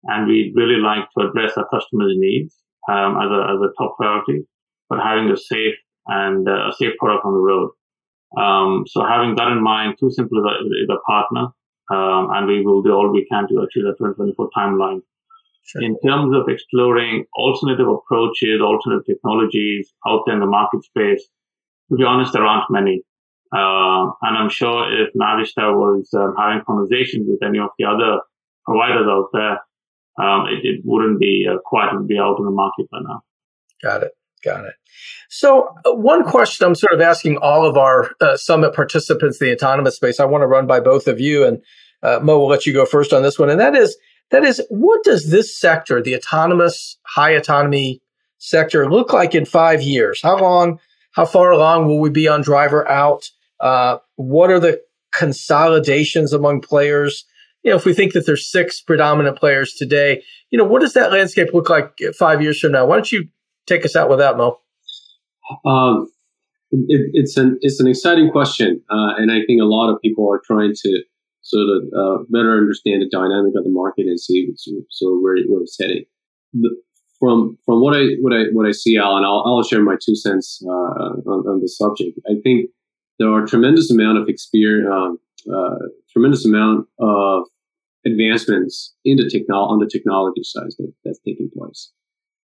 and 0.04 0.28
we'd 0.28 0.54
really 0.56 0.80
like 0.82 1.10
to 1.18 1.28
address 1.28 1.54
our 1.58 1.68
customers' 1.70 2.16
needs 2.16 2.56
um, 2.90 3.18
as, 3.18 3.30
a, 3.30 3.42
as 3.54 3.60
a 3.62 3.74
top 3.78 3.98
priority, 3.98 4.48
but 4.90 5.00
having 5.00 5.30
a 5.30 5.38
safe 5.38 5.76
and 6.08 6.48
uh, 6.48 6.70
a 6.70 6.74
safe 6.78 6.94
product 7.00 7.26
on 7.26 7.34
the 7.34 7.40
road. 7.40 7.72
Um, 8.38 8.86
so 8.88 9.06
having 9.06 9.36
that 9.36 9.52
in 9.52 9.62
mind, 9.62 9.96
TuSimple 10.02 10.40
is 10.40 10.46
a, 10.46 10.84
is 10.84 10.90
a 10.90 11.00
partner, 11.06 11.48
um, 11.90 12.30
and 12.34 12.48
we 12.48 12.66
will 12.66 12.82
do 12.82 12.92
all 12.92 13.12
we 13.12 13.26
can 13.32 13.48
to 13.48 13.60
achieve 13.60 13.84
the 13.84 13.96
2024 13.98 14.50
timeline. 14.56 15.02
Sure. 15.64 15.84
In 15.84 15.98
terms 16.06 16.36
of 16.36 16.48
exploring 16.48 17.26
alternative 17.38 17.88
approaches, 17.88 18.62
alternative 18.62 19.06
technologies 19.06 19.94
out 20.08 20.22
there 20.26 20.36
in 20.36 20.40
the 20.40 20.48
market 20.48 20.84
space, 20.84 21.28
to 21.90 21.98
be 21.98 22.04
honest, 22.04 22.34
there 22.34 22.46
aren't 22.46 22.70
many. 22.70 23.04
Uh, 23.54 24.12
and 24.22 24.38
I'm 24.38 24.50
sure 24.50 24.92
if 25.02 25.14
Navistar 25.14 25.74
was 25.76 26.10
um, 26.14 26.36
having 26.38 26.64
conversations 26.66 27.28
with 27.28 27.42
any 27.48 27.60
of 27.60 27.70
the 27.78 27.86
other 27.86 28.20
providers 28.66 29.08
out 29.10 29.30
there, 29.34 29.60
um, 30.20 30.48
it, 30.48 30.66
it, 30.66 30.82
wouldn't 30.84 31.20
be 31.20 31.48
uh, 31.50 31.58
quite 31.64 31.94
would 31.94 32.08
be 32.08 32.18
out 32.18 32.40
in 32.40 32.46
the 32.46 32.52
market 32.52 32.90
by 32.92 33.00
now. 33.02 33.22
Got 33.82 34.04
it. 34.04 34.12
Got 34.44 34.66
it. 34.66 34.74
So, 35.30 35.70
uh, 35.86 35.94
one 35.94 36.24
question 36.24 36.66
I'm 36.66 36.76
sort 36.76 36.94
of 36.94 37.02
asking 37.02 37.38
all 37.38 37.66
of 37.66 37.78
our 37.78 38.12
uh, 38.22 38.38
summit 38.38 38.74
participants 38.74 39.40
the 39.40 39.52
autonomous 39.52 39.96
space, 39.96 40.20
I 40.20 40.26
want 40.26 40.44
to 40.44 40.48
run 40.48 40.68
by 40.68 40.80
both 40.80 41.08
of 41.08 41.20
you, 41.20 41.46
and 41.46 41.62
uh, 42.04 42.20
Mo 42.22 42.40
will 42.40 42.48
let 42.48 42.66
you 42.66 42.74
go 42.74 42.86
first 42.86 43.14
on 43.14 43.24
this 43.24 43.40
one, 43.40 43.50
and 43.50 43.60
that 43.60 43.76
is 43.76 43.98
that 44.32 44.44
is 44.44 44.62
what 44.70 45.04
does 45.04 45.32
this 45.32 45.58
sector, 45.58 46.02
the 46.02 46.16
autonomous 46.16 46.98
high 47.04 47.32
autonomy 47.32 48.02
sector, 48.38 48.90
look 48.90 49.14
like 49.14 49.34
in 49.34 49.46
five 49.46 49.82
years? 49.82 50.22
How 50.22 50.38
long? 50.38 50.80
How 51.12 51.26
far 51.26 51.52
along 51.52 51.88
will 51.88 52.00
we 52.00 52.12
be 52.12 52.28
on 52.28 52.42
driver 52.42 52.88
out? 52.88 53.28
Uh, 53.60 53.98
what 54.18 54.52
are 54.52 54.60
the 54.60 54.80
consolidations 55.12 56.32
among 56.32 56.62
players? 56.62 57.26
you 57.64 57.72
know, 57.72 57.78
if 57.78 57.84
we 57.84 57.94
think 57.94 58.14
that 58.14 58.26
there's 58.26 58.50
six 58.50 58.80
predominant 58.80 59.38
players 59.38 59.74
today, 59.74 60.24
you 60.52 60.58
know, 60.58 60.64
what 60.64 60.80
does 60.80 60.94
that 60.94 61.12
landscape 61.12 61.50
look 61.54 61.70
like 61.70 62.00
five 62.18 62.42
years 62.42 62.60
from 62.60 62.72
now? 62.72 62.86
Why 62.86 62.96
don't 62.96 63.12
you 63.12 63.28
take 63.68 63.86
us 63.86 63.96
out 63.96 64.10
with 64.10 64.20
that, 64.20 64.38
Mo? 64.38 64.60
Um, 65.66 66.10
it, 66.72 67.12
it's 67.14 67.38
an 67.38 67.58
it's 67.62 67.80
an 67.80 67.88
exciting 67.88 68.32
question, 68.32 68.82
uh, 68.90 69.14
and 69.18 69.32
I 69.32 69.46
think 69.46 69.62
a 69.62 69.66
lot 69.66 69.92
of 69.92 70.02
people 70.02 70.30
are 70.32 70.42
trying 70.46 70.74
to 70.74 71.04
sort 71.42 71.68
of 71.70 71.84
uh, 71.98 72.24
better 72.30 72.58
understand 72.58 73.02
the 73.02 73.10
dynamic 73.10 73.54
of 73.56 73.64
the 73.64 73.70
market 73.70 74.06
and 74.06 74.20
see 74.20 74.50
so 74.56 75.20
where, 75.20 75.38
where 75.48 75.62
it's 75.62 75.78
heading. 75.80 76.04
The, 76.54 76.76
from 77.20 77.58
from 77.66 77.82
what 77.82 77.96
I 77.96 78.16
what 78.22 78.34
I 78.34 78.46
what 78.52 78.68
I 78.68 78.72
see, 78.72 78.98
Alan, 78.98 79.24
I'll, 79.24 79.44
I'll 79.46 79.64
share 79.64 79.82
my 79.82 79.96
two 80.04 80.16
cents 80.16 80.62
uh, 80.66 80.70
on, 80.70 81.48
on 81.48 81.62
the 81.62 81.68
subject. 81.68 82.20
I 82.28 82.36
think 82.44 82.70
there 83.20 83.32
are 83.32 83.46
tremendous 83.46 83.90
amount 83.90 84.20
of 84.20 84.30
experience, 84.30 84.90
um, 84.92 85.20
uh, 85.52 85.88
tremendous 86.12 86.46
amount 86.46 86.88
of 87.00 87.44
advancements 88.06 88.94
in 89.04 89.18
the 89.18 89.24
technol- 89.24 89.70
on 89.70 89.80
the 89.80 89.90
technology 89.92 90.44
side 90.44 90.70
that, 90.78 90.94
that's 91.04 91.20
taking 91.26 91.50
place. 91.58 91.92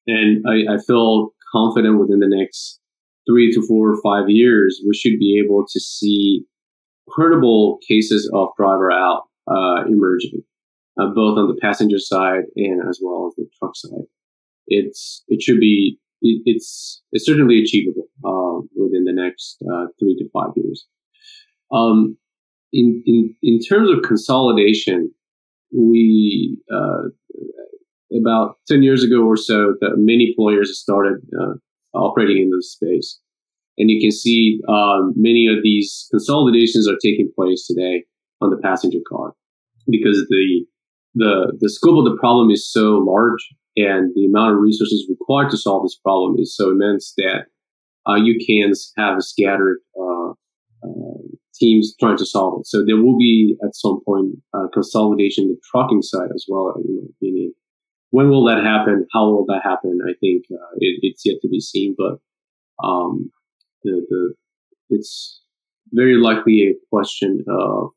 And 0.08 0.44
I, 0.48 0.76
I 0.76 0.78
feel 0.86 1.34
confident 1.52 2.00
within 2.00 2.20
the 2.20 2.28
next 2.28 2.80
three 3.30 3.52
to 3.54 3.66
four 3.66 3.92
or 3.92 4.02
five 4.02 4.30
years, 4.30 4.82
we 4.86 4.96
should 4.96 5.20
be 5.20 5.42
able 5.44 5.66
to 5.72 5.80
see 5.80 6.44
credible 7.10 7.80
cases 7.88 8.30
of 8.34 8.50
driver 8.58 8.92
out 8.92 9.24
uh, 9.48 9.86
emerging, 9.88 10.44
uh, 11.00 11.08
both 11.08 11.38
on 11.38 11.48
the 11.48 11.60
passenger 11.62 12.00
side 12.00 12.44
and 12.56 12.82
as 12.90 13.00
well 13.02 13.28
as 13.28 13.36
the 13.36 13.48
truck 13.60 13.76
side. 13.76 14.08
It's 14.68 15.24
it 15.28 15.42
should 15.42 15.60
be 15.60 16.00
it, 16.22 16.42
it's 16.46 17.02
it's 17.12 17.26
certainly 17.26 17.62
achievable 17.62 18.08
uh, 18.24 18.66
within 18.76 19.04
the 19.04 19.14
next 19.14 19.58
uh, 19.72 19.88
three 20.00 20.16
to 20.18 20.30
five 20.32 20.52
years. 20.56 20.88
Um, 21.72 22.18
in 22.72 23.04
in 23.06 23.36
in 23.44 23.60
terms 23.60 23.90
of 23.92 24.04
consolidation, 24.04 25.12
we 25.76 26.58
uh, 26.74 27.10
about 28.20 28.58
10 28.68 28.84
years 28.84 29.04
ago 29.04 29.24
or 29.24 29.38
so 29.38 29.76
that 29.82 29.94
many 29.98 30.34
players 30.38 30.80
started 30.80 31.18
uh, 31.40 31.54
operating 31.94 32.44
in 32.44 32.52
this 32.52 32.72
space 32.72 33.20
and 33.78 33.90
you 33.90 34.00
can 34.00 34.12
see 34.12 34.60
um, 34.70 35.14
many 35.16 35.48
of 35.48 35.64
these 35.64 36.08
consolidations 36.12 36.88
are 36.88 36.98
taking 37.02 37.32
place 37.36 37.66
today 37.66 38.04
on 38.42 38.50
the 38.50 38.58
passenger 38.58 39.00
car 39.08 39.34
because 39.90 40.26
the 40.30 40.66
the 41.16 41.54
the 41.60 41.70
scope 41.70 41.98
of 41.98 42.06
the 42.06 42.18
problem 42.20 42.50
is 42.52 42.72
so 42.72 42.98
large 42.98 43.48
and 43.76 44.12
the 44.16 44.26
amount 44.26 44.54
of 44.54 44.60
resources 44.60 45.08
required 45.10 45.50
to 45.50 45.58
solve 45.58 45.84
this 45.84 45.98
problem 45.98 46.36
is 46.40 46.56
so 46.56 46.72
immense 46.72 47.14
that 47.18 47.46
uh, 48.08 48.16
you 48.16 48.38
can 48.46 48.74
have 48.98 49.24
scattered 49.24 49.80
uh, 50.00 50.32
uh, 50.84 51.18
teams 51.56 51.96
trying 52.00 52.18
to 52.18 52.26
solve 52.26 52.60
it. 52.60 52.68
So 52.68 52.84
there 52.86 52.98
will 52.98 53.18
be 53.18 53.56
at 53.64 53.76
some 53.76 54.02
point 54.06 54.36
uh, 54.54 54.68
consolidation 54.74 55.46
in 55.46 55.50
the 55.52 55.60
trucking 55.72 56.02
side 56.02 56.30
as 56.34 56.46
well. 56.48 56.74
You 56.86 56.96
know, 56.96 57.08
meaning 57.22 57.54
when 58.14 58.30
will 58.30 58.46
that 58.46 58.64
happen? 58.64 59.08
How 59.12 59.26
will 59.26 59.44
that 59.48 59.62
happen? 59.64 60.00
I 60.08 60.14
think 60.20 60.44
uh, 60.52 60.76
it, 60.78 61.00
it's 61.02 61.26
yet 61.26 61.38
to 61.42 61.50
be 61.50 61.60
seen, 61.60 61.96
but 61.98 62.20
um, 62.88 63.32
the, 63.84 64.06
the 64.08 64.34
it's 64.92 65.42
very 65.92 66.18
likely 66.22 66.62
a 66.62 66.76
question 66.92 67.44
of 67.48 67.90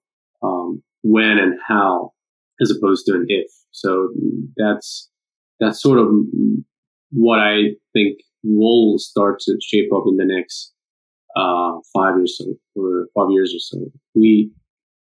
um, 0.42 0.82
when 1.02 1.36
and 1.38 1.58
how, 1.68 2.14
as 2.62 2.70
opposed 2.70 3.04
to 3.06 3.12
an 3.12 3.26
if. 3.28 3.50
So 3.72 4.08
that's 4.56 5.10
that's 5.60 5.82
sort 5.82 5.98
of 5.98 6.08
what 7.10 7.38
I 7.38 7.74
think 7.92 8.20
will 8.42 8.98
start 8.98 9.40
to 9.40 9.58
shape 9.60 9.90
up 9.94 10.04
in 10.06 10.16
the 10.16 10.24
next 10.24 10.72
uh, 11.36 11.72
five 11.92 12.16
years 12.16 12.40
or 12.74 13.08
five 13.14 13.30
years 13.32 13.54
or 13.54 13.60
so. 13.60 13.84
We, 14.14 14.50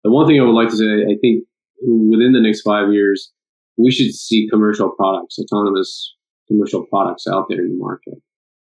the 0.03 0.11
one 0.11 0.27
thing 0.27 0.41
I 0.41 0.43
would 0.43 0.51
like 0.51 0.71
to 0.71 0.75
say, 0.75 0.85
I 0.85 1.15
think 1.21 1.45
within 1.81 2.33
the 2.33 2.41
next 2.41 2.63
five 2.63 2.91
years, 2.91 3.31
we 3.77 3.91
should 3.91 4.13
see 4.13 4.47
commercial 4.49 4.89
products, 4.89 5.37
autonomous 5.39 6.15
commercial 6.47 6.85
products 6.85 7.25
out 7.27 7.45
there 7.49 7.59
in 7.59 7.69
the 7.69 7.77
market 7.77 8.15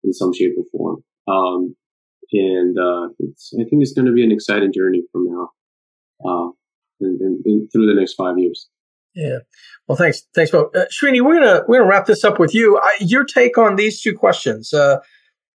in 0.04 0.14
some 0.14 0.34
shape 0.34 0.54
or 0.58 0.64
form. 0.72 1.04
Um, 1.28 1.76
and 2.32 2.78
uh, 2.78 3.08
I 3.08 3.64
think 3.70 3.82
it's 3.82 3.94
going 3.94 4.06
to 4.06 4.12
be 4.12 4.24
an 4.24 4.32
exciting 4.32 4.74
journey 4.74 5.04
from 5.12 5.28
now 5.30 5.50
uh, 6.26 6.50
through 7.00 7.88
the 7.88 7.96
next 7.96 8.16
five 8.16 8.38
years. 8.38 8.68
Yeah. 9.16 9.40
Well, 9.88 9.96
thanks. 9.96 10.24
Thanks, 10.36 10.54
Mo. 10.54 10.70
Uh, 10.76 10.86
Srini, 10.92 11.22
we're 11.22 11.40
gonna 11.40 11.64
we're 11.68 11.80
gonna 11.80 11.90
wrap 11.90 12.06
this 12.06 12.24
up 12.24 12.40
with 12.40 12.54
you. 12.54 12.78
I, 12.78 12.98
your 13.00 13.24
take 13.24 13.58
on 13.58 13.76
these 13.76 14.00
two 14.00 14.16
questions. 14.16 14.74
Uh, 14.74 15.00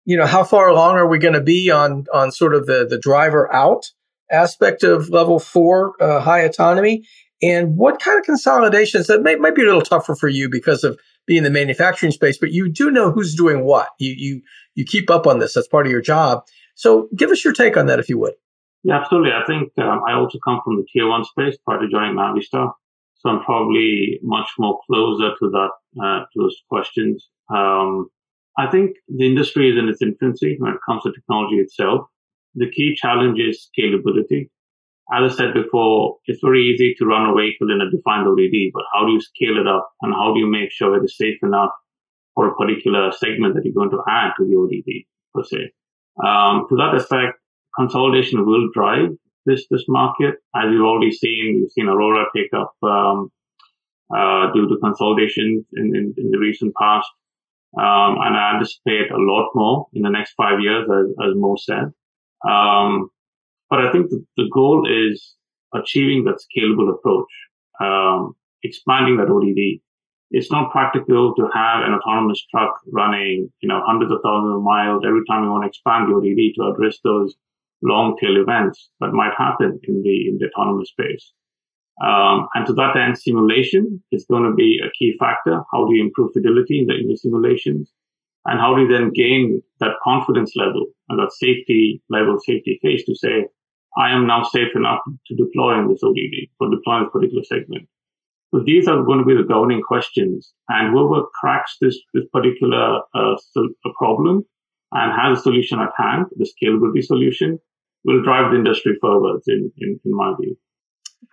you 0.03 0.17
know, 0.17 0.25
how 0.25 0.43
far 0.43 0.67
along 0.67 0.95
are 0.95 1.07
we 1.07 1.19
going 1.19 1.35
to 1.35 1.41
be 1.41 1.69
on 1.69 2.05
on 2.11 2.31
sort 2.31 2.55
of 2.55 2.65
the 2.65 2.87
the 2.89 2.97
driver 2.97 3.53
out 3.53 3.85
aspect 4.31 4.83
of 4.83 5.09
level 5.09 5.37
four 5.37 5.93
uh, 6.01 6.21
high 6.21 6.39
autonomy, 6.39 7.03
and 7.41 7.77
what 7.77 7.99
kind 7.99 8.19
of 8.19 8.25
consolidations 8.25 9.08
that 9.08 9.23
may, 9.23 9.36
might 9.36 9.56
be 9.56 9.63
a 9.63 9.65
little 9.65 9.82
tougher 9.82 10.15
for 10.15 10.27
you 10.27 10.49
because 10.49 10.84
of 10.84 10.99
being 11.25 11.39
in 11.39 11.43
the 11.43 11.49
manufacturing 11.49 12.12
space, 12.12 12.38
but 12.38 12.51
you 12.51 12.71
do 12.71 12.91
know 12.91 13.12
who's 13.12 13.36
doing 13.36 13.63
what. 13.63 13.89
You 13.99 14.13
you 14.17 14.41
you 14.75 14.86
keep 14.86 15.10
up 15.10 15.27
on 15.27 15.39
this. 15.39 15.54
That's 15.54 15.67
part 15.67 15.86
of 15.86 15.91
your 15.91 16.01
job. 16.01 16.43
So, 16.75 17.10
give 17.15 17.30
us 17.30 17.43
your 17.43 17.54
take 17.54 17.77
on 17.77 17.86
that, 17.88 17.99
if 17.99 18.10
you 18.10 18.17
would. 18.17 18.34
Yeah, 18.84 18.99
absolutely. 18.99 19.32
I 19.32 19.43
think 19.45 19.71
um, 19.77 20.01
I 20.08 20.13
also 20.13 20.39
come 20.43 20.60
from 20.63 20.77
the 20.77 20.86
tier 20.91 21.08
one 21.08 21.23
space 21.23 21.58
prior 21.65 21.80
to 21.80 21.88
joining 21.88 22.15
Navistar. 22.15 22.71
So 23.17 23.30
I'm 23.30 23.43
probably 23.43 24.19
much 24.23 24.49
more 24.58 24.80
closer 24.88 25.30
to 25.30 25.49
that, 25.51 25.69
uh, 26.01 26.19
to 26.21 26.25
those 26.36 26.56
questions. 26.67 27.30
Um, 27.54 28.08
I 28.58 28.67
think 28.67 28.95
the 29.08 29.27
industry 29.27 29.69
is 29.69 29.77
in 29.77 29.88
its 29.88 30.01
infancy 30.01 30.56
when 30.58 30.73
it 30.73 30.80
comes 30.88 31.04
to 31.04 31.12
technology 31.12 31.58
itself. 31.58 32.08
The 32.56 32.69
key 32.69 32.95
challenge 32.95 33.39
is 33.39 33.69
scalability. 33.77 34.49
As 35.13 35.34
I 35.34 35.36
said 35.36 35.54
before, 35.54 36.17
it's 36.26 36.39
very 36.41 36.63
easy 36.63 36.95
to 36.97 37.06
run 37.06 37.30
a 37.30 37.36
vehicle 37.36 37.69
in 37.69 37.82
a 37.82 37.91
defined 37.91 38.28
ODD, 38.28 38.71
but 38.74 38.84
how 38.93 39.06
do 39.06 39.12
you 39.12 39.21
scale 39.21 39.60
it 39.60 39.67
up 39.67 39.89
and 40.02 40.13
how 40.13 40.34
do 40.34 40.39
you 40.39 40.50
make 40.50 40.71
sure 40.71 40.95
it 40.95 41.04
is 41.04 41.17
safe 41.17 41.38
enough 41.43 41.71
for 42.34 42.47
a 42.47 42.56
particular 42.56 43.12
segment 43.12 43.56
that 43.56 43.65
you're 43.65 43.74
going 43.74 43.91
to 43.91 44.04
add 44.08 44.32
to 44.38 44.45
the 44.45 44.56
ODD 44.56 45.04
per 45.34 45.43
se? 45.43 45.71
Um, 46.26 46.65
to 46.69 46.76
that 46.78 46.95
effect, 46.95 47.39
consolidation 47.76 48.45
will 48.45 48.69
drive 48.74 49.10
this 49.45 49.65
this 49.69 49.86
market. 49.88 50.36
As 50.56 50.71
you've 50.71 50.86
already 50.86 51.12
seen, 51.12 51.60
you've 51.60 51.71
seen 51.71 51.88
Aurora 51.88 52.26
take 52.36 52.54
up 52.54 52.74
um, 52.84 53.32
uh, 54.15 54.52
due 54.54 54.67
to 54.67 54.78
consolidation 54.82 55.65
in, 55.74 55.95
in, 55.95 56.13
in, 56.17 56.32
the 56.32 56.38
recent 56.38 56.74
past. 56.76 57.08
Um, 57.78 58.17
and 58.19 58.36
I 58.36 58.56
anticipate 58.56 59.12
a 59.12 59.17
lot 59.17 59.50
more 59.56 59.88
in 59.93 60.02
the 60.02 60.10
next 60.10 60.34
five 60.34 60.60
years, 60.60 60.88
as, 60.89 61.06
as 61.26 61.36
Mo 61.36 61.56
said. 61.58 61.93
Um, 62.47 63.10
but 63.71 63.79
I 63.79 63.91
think 63.91 64.10
the, 64.10 64.23
the, 64.36 64.49
goal 64.53 64.86
is 64.86 65.36
achieving 65.73 66.25
that 66.25 66.43
scalable 66.43 66.93
approach, 66.93 67.31
um, 67.79 68.34
expanding 68.63 69.15
that 69.17 69.31
ODD. 69.31 69.79
It's 70.29 70.51
not 70.51 70.71
practical 70.71 71.34
to 71.36 71.47
have 71.53 71.84
an 71.86 71.93
autonomous 71.93 72.45
truck 72.51 72.73
running, 72.91 73.49
you 73.62 73.69
know, 73.69 73.81
hundreds 73.86 74.12
of 74.12 74.19
thousands 74.23 74.55
of 74.55 74.62
miles 74.62 75.03
every 75.07 75.21
time 75.29 75.45
you 75.45 75.51
want 75.51 75.63
to 75.63 75.69
expand 75.69 76.12
the 76.12 76.15
ODD 76.15 76.55
to 76.55 76.73
address 76.73 76.99
those 77.03 77.34
long 77.81 78.17
tail 78.21 78.36
events 78.36 78.89
that 78.99 79.13
might 79.13 79.34
happen 79.38 79.79
in 79.84 80.03
the, 80.03 80.27
in 80.27 80.38
the 80.38 80.47
autonomous 80.47 80.89
space. 80.89 81.31
Um, 82.03 82.47
and 82.55 82.65
to 82.67 82.73
that 82.73 82.97
end, 82.97 83.17
simulation 83.17 84.03
is 84.12 84.25
going 84.29 84.43
to 84.43 84.53
be 84.53 84.79
a 84.84 84.91
key 84.97 85.15
factor. 85.17 85.62
How 85.71 85.88
do 85.88 85.95
you 85.95 86.03
improve 86.03 86.34
fidelity 86.34 86.79
in 86.79 86.88
the, 86.88 86.95
in 86.95 87.07
the 87.07 87.15
simulations? 87.15 87.89
And 88.45 88.60
how 88.60 88.75
do 88.75 88.84
you 88.84 88.88
then 88.88 89.12
gain 89.13 89.62
that 89.79 89.95
confidence 90.03 90.53
level 90.55 90.88
and 91.10 91.19
that 91.19 91.31
safety 91.31 92.01
level, 92.10 92.38
safety 92.39 92.79
phase 92.81 93.05
to 93.05 93.15
say, 93.15 93.47
I 93.97 94.12
am 94.12 94.27
now 94.27 94.43
safe 94.43 94.75
enough 94.75 95.01
to 95.27 95.36
deploy 95.36 95.80
in 95.80 95.89
this 95.89 96.04
ODD 96.04 96.49
for 96.58 96.69
deploying 96.69 97.04
this 97.04 97.12
particular 97.12 97.43
segment. 97.43 97.88
So 98.54 98.62
these 98.65 98.88
are 98.88 99.04
going 99.04 99.19
to 99.19 99.25
be 99.25 99.36
the 99.36 99.47
governing 99.47 99.82
questions. 99.82 100.54
And 100.67 100.91
whoever 100.91 101.23
cracks 101.39 101.77
this, 101.80 101.97
this 102.13 102.25
particular 102.34 102.99
uh, 103.15 103.36
uh, 103.56 103.91
problem 103.97 104.43
and 104.91 105.12
has 105.19 105.39
a 105.39 105.41
solution 105.41 105.80
at 105.80 105.91
hand, 105.97 106.25
the 106.36 106.45
scalability 106.45 107.04
solution, 107.04 107.60
will 108.04 108.23
drive 108.23 108.51
the 108.51 108.58
industry 108.58 108.97
forward, 108.99 109.41
in, 109.47 109.71
in, 109.77 109.99
in 110.04 110.15
my 110.15 110.34
view. 110.39 110.58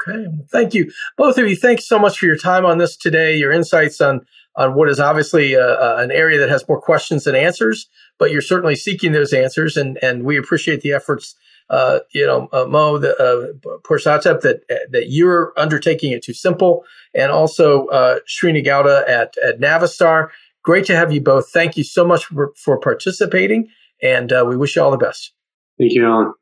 Okay, 0.00 0.26
thank 0.52 0.74
you, 0.74 0.92
both 1.16 1.38
of 1.38 1.48
you. 1.48 1.56
Thanks 1.56 1.88
so 1.88 1.98
much 1.98 2.18
for 2.18 2.26
your 2.26 2.36
time 2.36 2.64
on 2.64 2.78
this 2.78 2.96
today. 2.96 3.36
Your 3.36 3.52
insights 3.52 4.00
on 4.00 4.20
on 4.54 4.74
what 4.74 4.88
is 4.88 5.00
obviously 5.00 5.54
a, 5.54 5.66
a, 5.66 5.96
an 6.02 6.10
area 6.10 6.38
that 6.38 6.50
has 6.50 6.68
more 6.68 6.80
questions 6.80 7.24
than 7.24 7.34
answers, 7.34 7.88
but 8.18 8.30
you're 8.30 8.42
certainly 8.42 8.76
seeking 8.76 9.12
those 9.12 9.32
answers, 9.32 9.76
and 9.76 9.98
and 10.02 10.24
we 10.24 10.36
appreciate 10.36 10.82
the 10.82 10.92
efforts. 10.92 11.34
Uh, 11.70 12.00
you 12.12 12.26
know, 12.26 12.48
uh, 12.52 12.64
Mo, 12.64 12.98
the 12.98 13.14
uh, 13.16 13.78
Poorsartep, 13.80 14.40
that 14.40 14.62
that 14.90 15.10
you're 15.10 15.52
undertaking 15.56 16.12
it 16.12 16.24
TuSimple, 16.24 16.82
and 17.14 17.30
also 17.30 17.86
uh, 17.86 18.20
Srini 18.26 18.64
Gowda 18.64 19.08
at 19.08 19.36
at 19.38 19.60
Navistar. 19.60 20.28
Great 20.62 20.86
to 20.86 20.96
have 20.96 21.12
you 21.12 21.20
both. 21.20 21.50
Thank 21.50 21.76
you 21.76 21.84
so 21.84 22.06
much 22.06 22.24
for, 22.26 22.52
for 22.56 22.78
participating, 22.78 23.68
and 24.02 24.32
uh, 24.32 24.44
we 24.46 24.56
wish 24.56 24.76
you 24.76 24.82
all 24.82 24.90
the 24.90 24.96
best. 24.96 25.32
Thank 25.78 25.92
you, 25.92 26.06
Alan. 26.06 26.32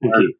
Thank 0.00 0.14
you. 0.16 0.34